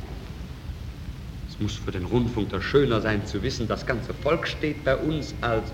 [1.52, 4.96] Es muss für den Rundfunk doch schöner sein zu wissen, das ganze Volk steht bei
[4.96, 5.70] uns, als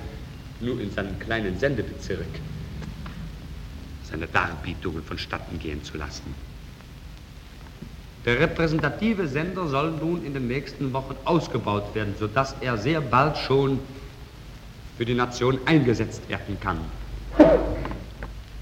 [0.58, 2.26] nur in seinem kleinen Sendebezirk
[4.02, 6.34] seine Darbietungen vonstatten gehen zu lassen.
[8.24, 13.38] Der repräsentative Sender soll nun in den nächsten Wochen ausgebaut werden, sodass er sehr bald
[13.38, 13.78] schon
[14.96, 16.80] für die Nation eingesetzt werden kann.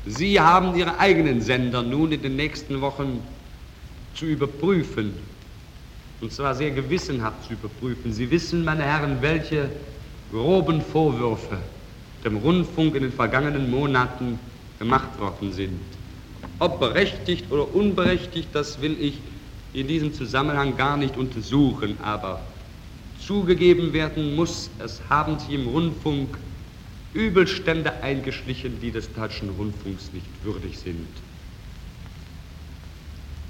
[0.05, 3.23] Sie haben Ihre eigenen Sender nun in den nächsten Wochen
[4.15, 5.15] zu überprüfen,
[6.21, 8.13] und zwar sehr gewissenhaft zu überprüfen.
[8.13, 9.71] Sie wissen, meine Herren, welche
[10.31, 11.59] groben Vorwürfe
[12.25, 14.39] dem Rundfunk in den vergangenen Monaten
[14.79, 15.81] gemacht worden sind.
[16.59, 19.21] Ob berechtigt oder unberechtigt, das will ich
[19.73, 22.41] in diesem Zusammenhang gar nicht untersuchen, aber
[23.21, 26.37] zugegeben werden muss, es haben sich im Rundfunk
[27.13, 31.07] Übelstände eingeschlichen, die des deutschen Rundfunks nicht würdig sind.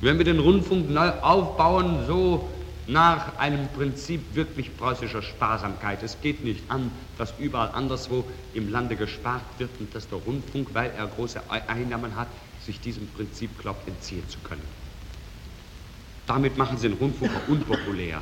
[0.00, 2.48] Wenn wir den Rundfunk neu aufbauen, so
[2.86, 6.02] nach einem Prinzip wirklich preußischer Sparsamkeit.
[6.02, 8.24] Es geht nicht an, dass überall anderswo
[8.54, 12.28] im Lande gespart wird und dass der Rundfunk, weil er große Einnahmen hat,
[12.64, 14.62] sich diesem Prinzip glaubt, entziehen zu können.
[16.26, 18.20] Damit machen sie den Rundfunk unpopulär.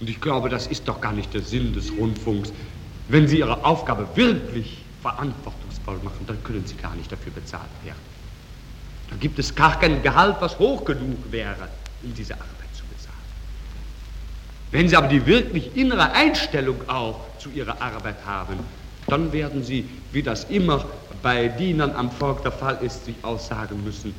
[0.00, 2.52] Und ich glaube, das ist doch gar nicht der Sinn des Rundfunks.
[3.08, 7.98] Wenn sie ihre Aufgabe wirklich verantwortungsvoll machen, dann können sie gar nicht dafür bezahlt werden.
[9.10, 11.68] Da gibt es gar kein Gehalt, was hoch genug wäre,
[12.02, 12.63] um diese Arbeit.
[14.74, 18.58] Wenn sie aber die wirklich innere Einstellung auch zu ihrer Arbeit haben,
[19.06, 20.84] dann werden sie, wie das immer
[21.22, 24.12] bei Dienern am Volk der Fall ist, sich aussagen müssen,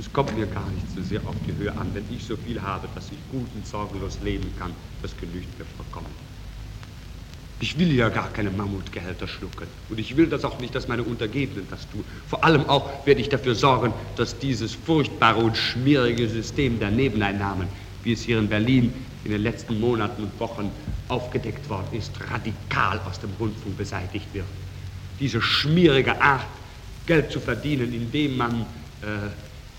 [0.00, 2.60] es kommt mir gar nicht so sehr auf die Höhe an, wenn ich so viel
[2.60, 4.72] habe, dass ich gut und sorgenlos leben kann.
[5.00, 6.12] Das genügt mir vollkommen.
[7.60, 9.68] Ich will ja gar keine Mammutgehälter schlucken.
[9.90, 12.04] Und ich will das auch nicht, dass meine Untergebenen das tun.
[12.28, 17.68] Vor allem auch werde ich dafür sorgen, dass dieses furchtbare und schmierige System der Nebeneinnahmen,
[18.02, 18.92] wie es hier in Berlin
[19.24, 20.70] in den letzten Monaten und Wochen
[21.08, 24.46] aufgedeckt worden ist, radikal aus dem Rundfunk beseitigt wird.
[25.18, 26.46] Diese schmierige Art,
[27.06, 28.66] Geld zu verdienen, indem man
[29.02, 29.30] äh,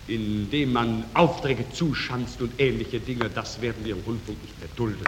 [0.08, 5.04] indem man Aufträge zuschanzt und ähnliche Dinge, das werden wir im Rundfunk nicht mehr dulden.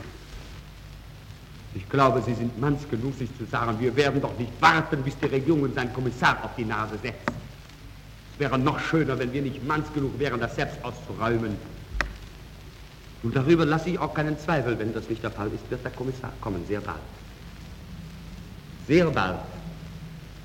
[1.76, 5.16] Ich glaube, Sie sind manns genug, sich zu sagen, wir werden doch nicht warten, bis
[5.20, 7.30] die Regierung uns einen Kommissar auf die Nase setzt.
[8.34, 11.56] Es wäre noch schöner, wenn wir nicht manns genug wären, das selbst auszuräumen.
[13.24, 14.78] Und darüber lasse ich auch keinen Zweifel.
[14.78, 16.98] Wenn das nicht der Fall ist, wird der Kommissar kommen, sehr bald.
[18.88, 19.40] Sehr bald.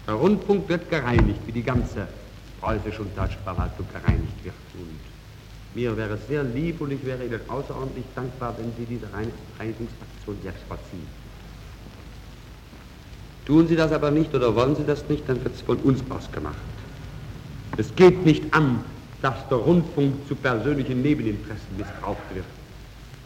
[0.06, 2.08] Der Rundfunk wird gereinigt, wie die ganze
[2.60, 4.54] preußische und deutsche Verwaltung gereinigt wird.
[4.74, 4.98] Und
[5.74, 10.36] mir wäre es sehr lieb und ich wäre Ihnen außerordentlich dankbar, wenn Sie diese Reinigungsaktion
[10.42, 11.06] jetzt vollziehen.
[13.46, 16.00] Tun Sie das aber nicht oder wollen Sie das nicht, dann wird es von uns
[16.10, 16.56] ausgemacht.
[17.76, 18.84] Es geht nicht an,
[19.22, 22.44] dass der Rundfunk zu persönlichen Nebeninteressen missbraucht wird.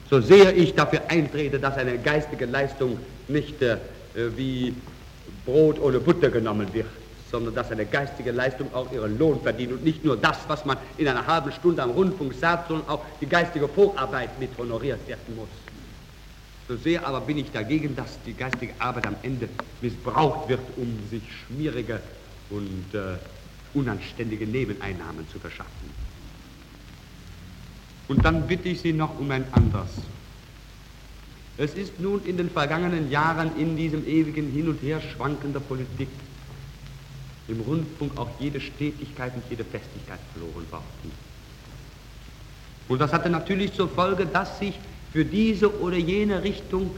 [0.08, 3.78] So sehr ich dafür eintrete, dass eine geistige Leistung nicht äh,
[4.14, 4.72] wie
[5.44, 6.86] Brot ohne Butter genommen wird,
[7.30, 10.76] sondern dass eine geistige Leistung auch ihren Lohn verdient und nicht nur das, was man
[10.96, 15.36] in einer halben Stunde am Rundfunk sagt, sondern auch die geistige Vorarbeit mit honoriert werden
[15.36, 15.48] muss.
[16.68, 19.48] So sehr aber bin ich dagegen, dass die geistige Arbeit am Ende
[19.80, 22.00] missbraucht wird, um sich schmierige
[22.50, 23.16] und äh,
[23.74, 25.85] unanständige Nebeneinnahmen zu verschaffen.
[28.08, 29.90] Und dann bitte ich Sie noch um ein anderes.
[31.58, 36.08] Es ist nun in den vergangenen Jahren in diesem ewigen Hin und Her schwankender Politik
[37.48, 41.12] im Rundfunk auch jede Stetigkeit und jede Festigkeit verloren worden.
[42.88, 44.78] Und das hatte natürlich zur Folge, dass sich
[45.12, 46.90] für diese oder jene Richtung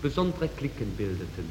[0.00, 1.50] besondere Klicken bildeten.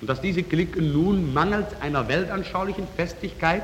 [0.00, 3.62] Und dass diese Klicken nun mangels einer weltanschaulichen Festigkeit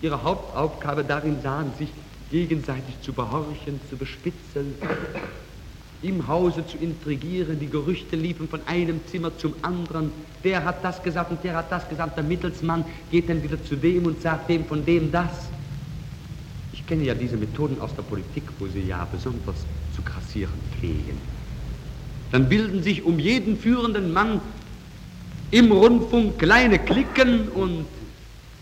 [0.00, 1.88] ihre Hauptaufgabe darin sahen, sich
[2.30, 4.74] gegenseitig zu behorchen, zu bespitzeln,
[6.02, 11.02] im Hause zu intrigieren, die Gerüchte liefen von einem Zimmer zum anderen, der hat das
[11.02, 14.50] gesagt und der hat das gesagt, der Mittelsmann geht dann wieder zu dem und sagt
[14.50, 15.48] dem von dem das.
[16.72, 19.56] Ich kenne ja diese Methoden aus der Politik, wo sie ja besonders
[19.96, 21.18] zu grassieren pflegen.
[22.30, 24.40] Dann bilden sich um jeden führenden Mann
[25.50, 27.86] im Rundfunk kleine Klicken und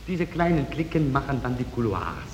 [0.06, 2.31] diese kleinen Klicken machen dann die Couloirs.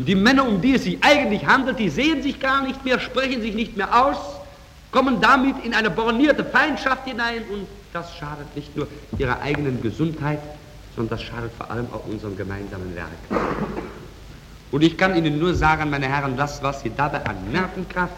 [0.00, 2.98] Und die Männer, um die es sich eigentlich handelt, die sehen sich gar nicht mehr,
[2.98, 4.16] sprechen sich nicht mehr aus,
[4.90, 10.40] kommen damit in eine bornierte Feindschaft hinein und das schadet nicht nur ihrer eigenen Gesundheit,
[10.96, 13.10] sondern das schadet vor allem auch unserem gemeinsamen Werk.
[14.70, 18.14] Und ich kann Ihnen nur sagen, meine Herren, das, was Sie dabei an Nervenkraft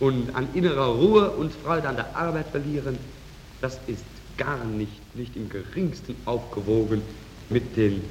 [0.00, 2.98] und an innerer Ruhe und Freude an der Arbeit verlieren,
[3.60, 4.06] das ist
[4.38, 7.02] gar nicht, nicht im geringsten aufgewogen
[7.50, 8.02] mit den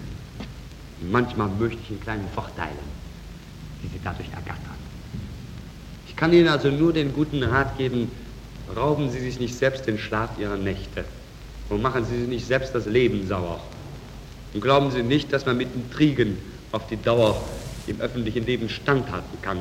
[1.12, 2.78] manchmal möglichen kleinen Vorteilen,
[3.82, 4.60] die Sie dadurch ergattern.
[6.08, 8.12] Ich kann Ihnen also nur den guten Rat geben,
[8.76, 11.06] rauben Sie sich nicht selbst den Schlaf Ihrer Nächte
[11.70, 13.60] und machen Sie sich nicht selbst das Leben sauer.
[14.54, 16.38] Und glauben Sie nicht, dass man mit Intrigen
[16.72, 17.42] auf die Dauer
[17.88, 19.58] im öffentlichen Leben standhalten kann.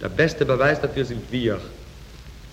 [0.00, 1.60] Der beste Beweis dafür sind wir.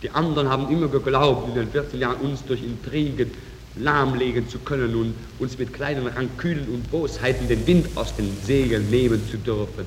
[0.01, 3.31] Die anderen haben immer geglaubt, in den 14 Jahren uns durch Intrigen
[3.75, 8.89] lahmlegen zu können und uns mit kleinen Rankülen und Bosheiten den Wind aus den Segeln
[8.89, 9.85] nehmen zu dürfen.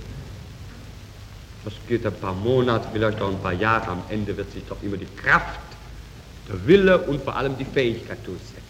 [1.65, 3.89] Das geht ein paar Monate, vielleicht auch ein paar Jahre.
[3.89, 5.61] Am Ende wird sich doch immer die Kraft,
[6.49, 8.63] der Wille und vor allem die Fähigkeit durchsetzen.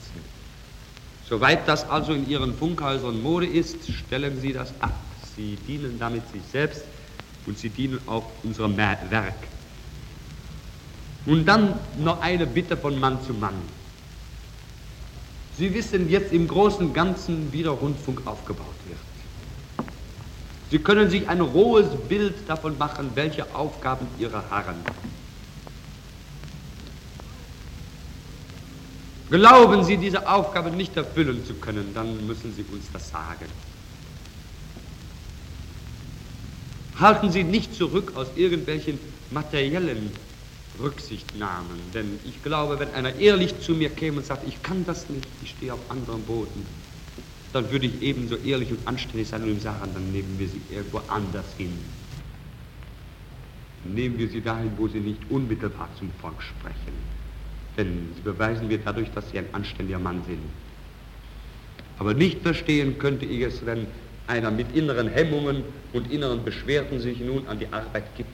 [1.28, 4.94] Soweit das also in Ihren Funkhäusern Mode ist, stellen Sie das ab.
[5.34, 6.84] Sie dienen damit sich selbst
[7.47, 9.34] und Sie dienen auch unserem Werk.
[11.24, 13.55] Und dann noch eine Bitte von Mann zu Mann.
[15.58, 18.98] Sie wissen jetzt im Großen und Ganzen, wie der Rundfunk aufgebaut wird.
[20.70, 24.76] Sie können sich ein rohes Bild davon machen, welche Aufgaben Ihre Herren.
[29.30, 33.46] Glauben Sie, diese Aufgabe nicht erfüllen zu können, dann müssen Sie uns das sagen.
[36.98, 38.98] Halten Sie nicht zurück aus irgendwelchen
[39.30, 40.10] materiellen
[40.82, 41.78] Rücksichtnahmen.
[41.94, 45.26] Denn ich glaube, wenn einer ehrlich zu mir käme und sagt, ich kann das nicht,
[45.42, 46.66] ich stehe auf anderem Boden,
[47.52, 50.60] dann würde ich ebenso ehrlich und anständig sein und ihm sagen, dann nehmen wir sie
[50.70, 51.76] irgendwo anders hin.
[53.84, 56.94] Nehmen wir sie dahin, wo sie nicht unmittelbar zum Volk sprechen.
[57.76, 60.40] Denn sie beweisen mir dadurch, dass sie ein anständiger Mann sind.
[61.98, 63.86] Aber nicht verstehen könnte ich es, wenn
[64.26, 68.31] einer mit inneren Hemmungen und inneren Beschwerden sich nun an die Arbeit gibt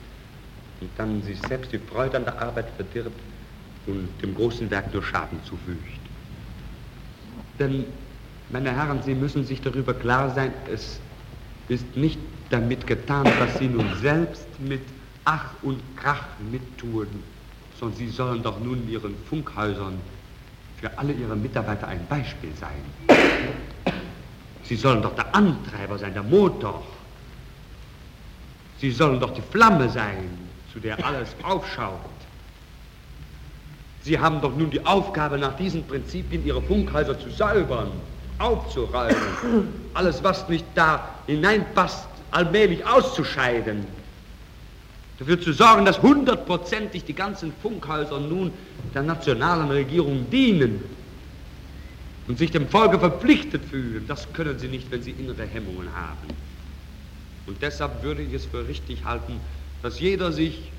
[0.81, 3.19] und dann sich selbst die Freude an der Arbeit verdirbt
[3.87, 5.99] und dem großen Werk nur Schaden zufügt.
[7.57, 7.85] Denn,
[8.49, 10.99] meine Herren, Sie müssen sich darüber klar sein, es
[11.67, 12.19] ist nicht
[12.49, 14.81] damit getan, dass Sie nun selbst mit
[15.25, 17.07] Ach und Krach mittun,
[17.79, 19.99] sondern Sie sollen doch nun in Ihren Funkhäusern
[20.79, 23.95] für alle Ihre Mitarbeiter ein Beispiel sein.
[24.63, 26.83] Sie sollen doch der Antreiber sein, der Motor.
[28.79, 31.99] Sie sollen doch die Flamme sein, zu der alles aufschaut.
[34.03, 37.91] Sie haben doch nun die Aufgabe, nach diesen Prinzipien Ihre Funkhäuser zu säubern,
[38.37, 43.85] aufzuräumen, alles, was nicht da hineinpasst, allmählich auszuscheiden,
[45.17, 48.53] dafür zu sorgen, dass hundertprozentig die ganzen Funkhäuser nun
[48.93, 50.81] der nationalen Regierung dienen
[52.27, 54.05] und sich dem Volke verpflichtet fühlen.
[54.07, 56.27] Das können sie nicht, wenn sie innere Hemmungen haben.
[57.47, 59.41] Und deshalb würde ich es für richtig halten,
[59.81, 60.71] dass jeder sich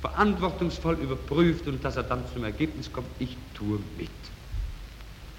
[0.00, 4.10] verantwortungsvoll überprüft und dass er dann zum Ergebnis kommt, ich tue mit.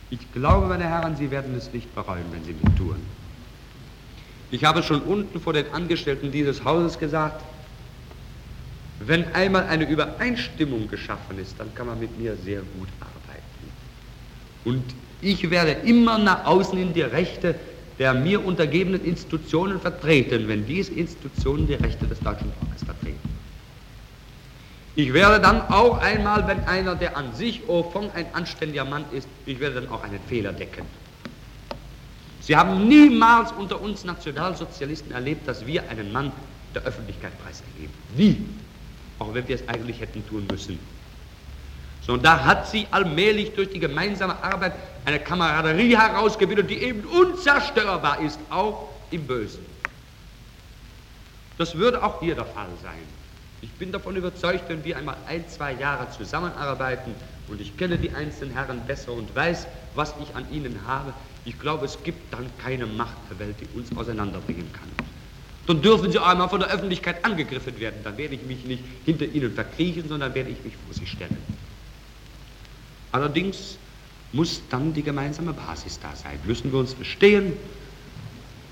[0.09, 2.95] Ich glaube, meine Herren, Sie werden es nicht bereuen, wenn Sie mittun.
[4.51, 7.43] Ich habe schon unten vor den Angestellten dieses Hauses gesagt,
[8.99, 13.71] wenn einmal eine Übereinstimmung geschaffen ist, dann kann man mit mir sehr gut arbeiten.
[14.63, 14.83] Und
[15.21, 17.55] ich werde immer nach außen in die Rechte
[17.99, 23.33] der mir untergebenen Institutionen vertreten, wenn diese Institutionen die Rechte des deutschen Volkes vertreten.
[24.95, 29.05] Ich werde dann auch einmal, wenn einer, der an sich au fond ein anständiger Mann
[29.11, 30.85] ist, ich werde dann auch einen Fehler decken.
[32.41, 36.31] Sie haben niemals unter uns Nationalsozialisten erlebt, dass wir einen Mann
[36.75, 37.93] der Öffentlichkeit preisgegeben.
[38.17, 38.37] Nie.
[39.17, 40.77] Auch wenn wir es eigentlich hätten tun müssen.
[42.05, 44.73] Sondern da hat sie allmählich durch die gemeinsame Arbeit
[45.05, 49.65] eine Kameraderie herausgebildet, die eben unzerstörbar ist, auch im Bösen.
[51.57, 53.03] Das würde auch hier der Fall sein.
[53.61, 57.15] Ich bin davon überzeugt, wenn wir einmal ein, zwei Jahre zusammenarbeiten
[57.47, 61.13] und ich kenne die einzelnen Herren besser und weiß, was ich an ihnen habe,
[61.45, 64.89] ich glaube, es gibt dann keine Macht der Welt, die uns auseinanderbringen kann.
[65.67, 68.01] Dann dürfen sie einmal von der Öffentlichkeit angegriffen werden.
[68.03, 71.37] Dann werde ich mich nicht hinter ihnen verkriechen, sondern werde ich mich vor sie stellen.
[73.13, 73.77] Allerdings
[74.33, 76.39] muss dann die gemeinsame Basis da sein.
[76.45, 77.53] Müssen wir uns verstehen,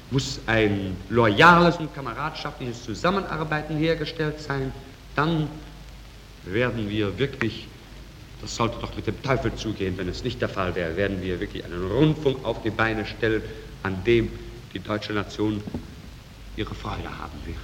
[0.09, 4.73] muss ein loyales und kameradschaftliches Zusammenarbeiten hergestellt sein,
[5.15, 5.47] dann
[6.45, 7.67] werden wir wirklich,
[8.41, 11.39] das sollte doch mit dem Teufel zugehen, wenn es nicht der Fall wäre, werden wir
[11.39, 13.43] wirklich einen Rundfunk auf die Beine stellen,
[13.83, 14.29] an dem
[14.73, 15.61] die deutsche Nation
[16.57, 17.57] ihre Freude haben wird.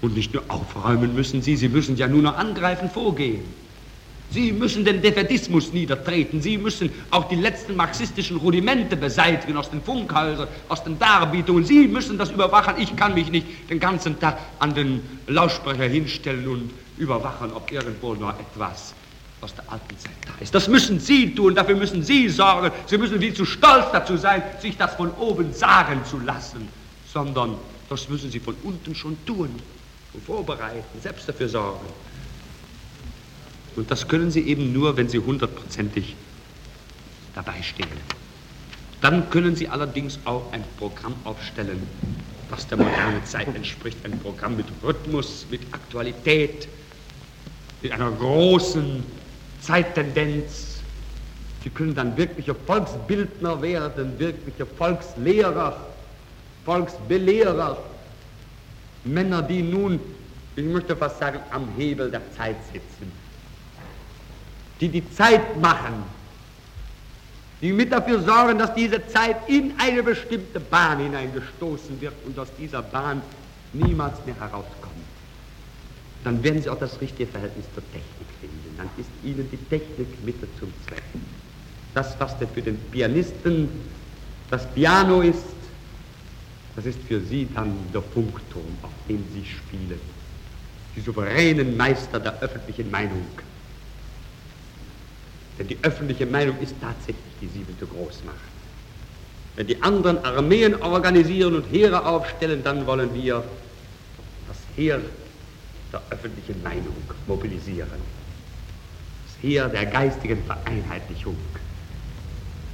[0.00, 3.42] Und nicht nur aufräumen müssen sie, sie müssen ja nur noch angreifen vorgehen.
[4.30, 6.42] Sie müssen den Defetismus niedertreten.
[6.42, 11.64] Sie müssen auch die letzten marxistischen Rudimente beseitigen aus den Funkhäusern, aus den Darbietungen.
[11.64, 12.74] Sie müssen das überwachen.
[12.78, 18.14] Ich kann mich nicht den ganzen Tag an den Lautsprecher hinstellen und überwachen, ob irgendwo
[18.14, 18.92] noch etwas
[19.40, 20.54] aus der alten Zeit da ist.
[20.54, 22.70] Das müssen Sie tun, dafür müssen Sie sorgen.
[22.86, 26.68] Sie müssen viel zu stolz dazu sein, sich das von oben sagen zu lassen,
[27.12, 27.54] sondern
[27.88, 29.50] das müssen Sie von unten schon tun
[30.12, 31.86] und vorbereiten, selbst dafür sorgen.
[33.76, 36.16] Und das können Sie eben nur, wenn Sie hundertprozentig
[37.34, 37.88] dabei stehen.
[39.00, 41.86] Dann können Sie allerdings auch ein Programm aufstellen,
[42.50, 43.98] das der modernen Zeit entspricht.
[44.04, 46.68] Ein Programm mit Rhythmus, mit Aktualität,
[47.82, 49.04] mit einer großen
[49.60, 50.80] Zeittendenz.
[51.62, 55.76] Sie können dann wirkliche Volksbildner werden, wirkliche Volkslehrer,
[56.64, 57.78] Volksbelehrer,
[59.04, 60.00] Männer, die nun,
[60.56, 63.12] ich möchte fast sagen, am Hebel der Zeit sitzen,
[64.80, 66.04] die die Zeit machen,
[67.60, 72.48] die mit dafür sorgen, dass diese Zeit in eine bestimmte Bahn hineingestoßen wird und aus
[72.58, 73.20] dieser Bahn
[73.72, 74.94] niemals mehr herauskommt.
[76.24, 78.76] Dann werden Sie auch das richtige Verhältnis zur Technik finden.
[78.76, 81.02] Dann ist Ihnen die Technik Mittel zum Zweck.
[81.94, 83.68] Das, was für den Pianisten
[84.50, 85.44] das Piano ist,
[86.76, 90.00] das ist für Sie dann der Funkturm, auf dem Sie spielen.
[90.94, 93.26] Die souveränen Meister der öffentlichen Meinung.
[95.58, 98.36] Denn die öffentliche Meinung ist tatsächlich die siebente Großmacht.
[99.56, 103.42] Wenn die anderen Armeen organisieren und Heere aufstellen, dann wollen wir
[104.46, 105.00] das Heer
[105.92, 106.94] der öffentlichen Meinung
[107.26, 107.88] mobilisieren.
[107.90, 111.36] Das Heer der geistigen Vereinheitlichung.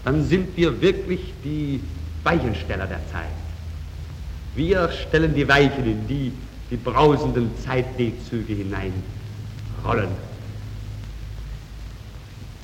[0.05, 1.81] Dann sind wir wirklich die
[2.23, 3.25] Weichensteller der Zeit.
[4.55, 6.33] Wir stellen die Weichen, in die
[6.71, 10.09] die brausenden Zeitwegzüge hineinrollen.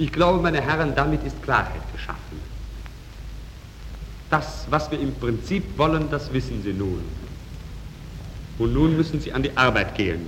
[0.01, 2.41] Ich glaube, meine Herren, damit ist Klarheit geschaffen.
[4.31, 7.03] Das, was wir im Prinzip wollen, das wissen Sie nun.
[8.59, 10.27] Und nun müssen Sie an die Arbeit gehen.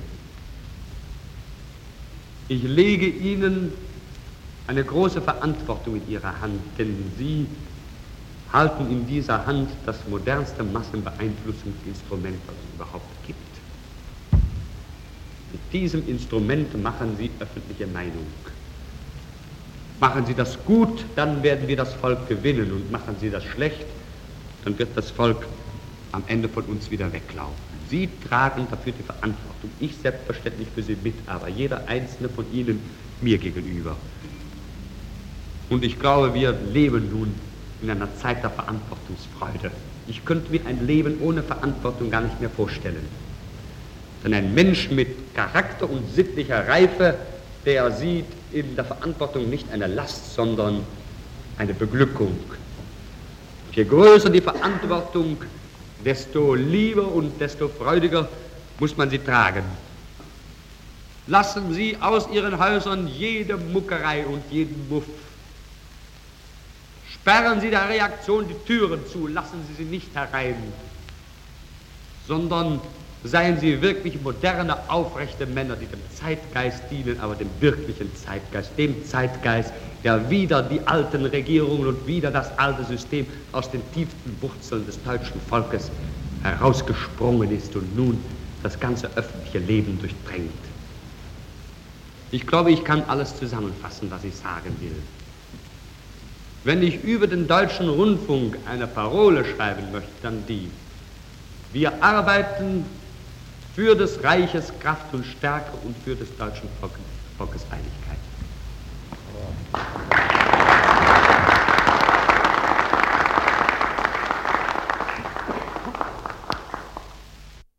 [2.49, 3.73] Ich lege Ihnen
[4.66, 7.47] eine große Verantwortung in Ihre Hand, denn Sie
[8.53, 13.39] halten in dieser Hand das modernste Massenbeeinflussungsinstrument, das es überhaupt gibt.
[15.51, 18.27] Mit diesem Instrument machen Sie öffentliche Meinung.
[20.03, 23.87] Machen Sie das gut, dann werden wir das Volk gewinnen und machen Sie das schlecht,
[24.65, 25.47] dann wird das Volk
[26.11, 27.55] am Ende von uns wieder weglaufen.
[27.89, 29.70] Sie tragen dafür die Verantwortung.
[29.79, 32.81] Ich selbstverständlich für Sie mit, aber jeder einzelne von Ihnen
[33.20, 33.97] mir gegenüber.
[35.70, 37.33] Und ich glaube, wir leben nun
[37.81, 39.70] in einer Zeit der Verantwortungsfreude.
[40.09, 43.07] Ich könnte mir ein Leben ohne Verantwortung gar nicht mehr vorstellen.
[44.24, 47.15] Denn ein Mensch mit Charakter und sittlicher Reife,
[47.64, 50.84] der sieht in der Verantwortung nicht eine Last, sondern
[51.59, 52.39] eine Beglückung.
[53.72, 55.36] Je größer die Verantwortung,
[56.05, 58.28] desto lieber und desto freudiger
[58.78, 59.64] muss man sie tragen.
[61.28, 65.05] Lassen Sie aus Ihren Häusern jede Muckerei und jeden Muff.
[67.09, 70.56] Sperren Sie der Reaktion die Türen zu, lassen Sie sie nicht herein,
[72.26, 72.80] sondern
[73.24, 79.05] Seien Sie wirklich moderne, aufrechte Männer, die dem Zeitgeist dienen, aber dem wirklichen Zeitgeist, dem
[79.05, 79.73] Zeitgeist,
[80.03, 85.01] der wieder die alten Regierungen und wieder das alte System aus den tiefsten Wurzeln des
[85.05, 85.93] deutschen Volkes
[86.43, 88.24] herausgesprungen ist und nun
[88.65, 90.51] das ganze öffentliche Leben durchdrängt.
[92.32, 94.97] Ich glaube, ich kann alles zusammenfassen, was ich sagen will.
[96.65, 100.69] Wenn ich über den deutschen Rundfunk eine Parole schreiben möchte, dann die.
[101.73, 102.85] Wir arbeiten
[103.74, 106.69] für des Reiches Kraft und Stärke und für des deutschen
[107.39, 108.19] Volkes Einigkeit.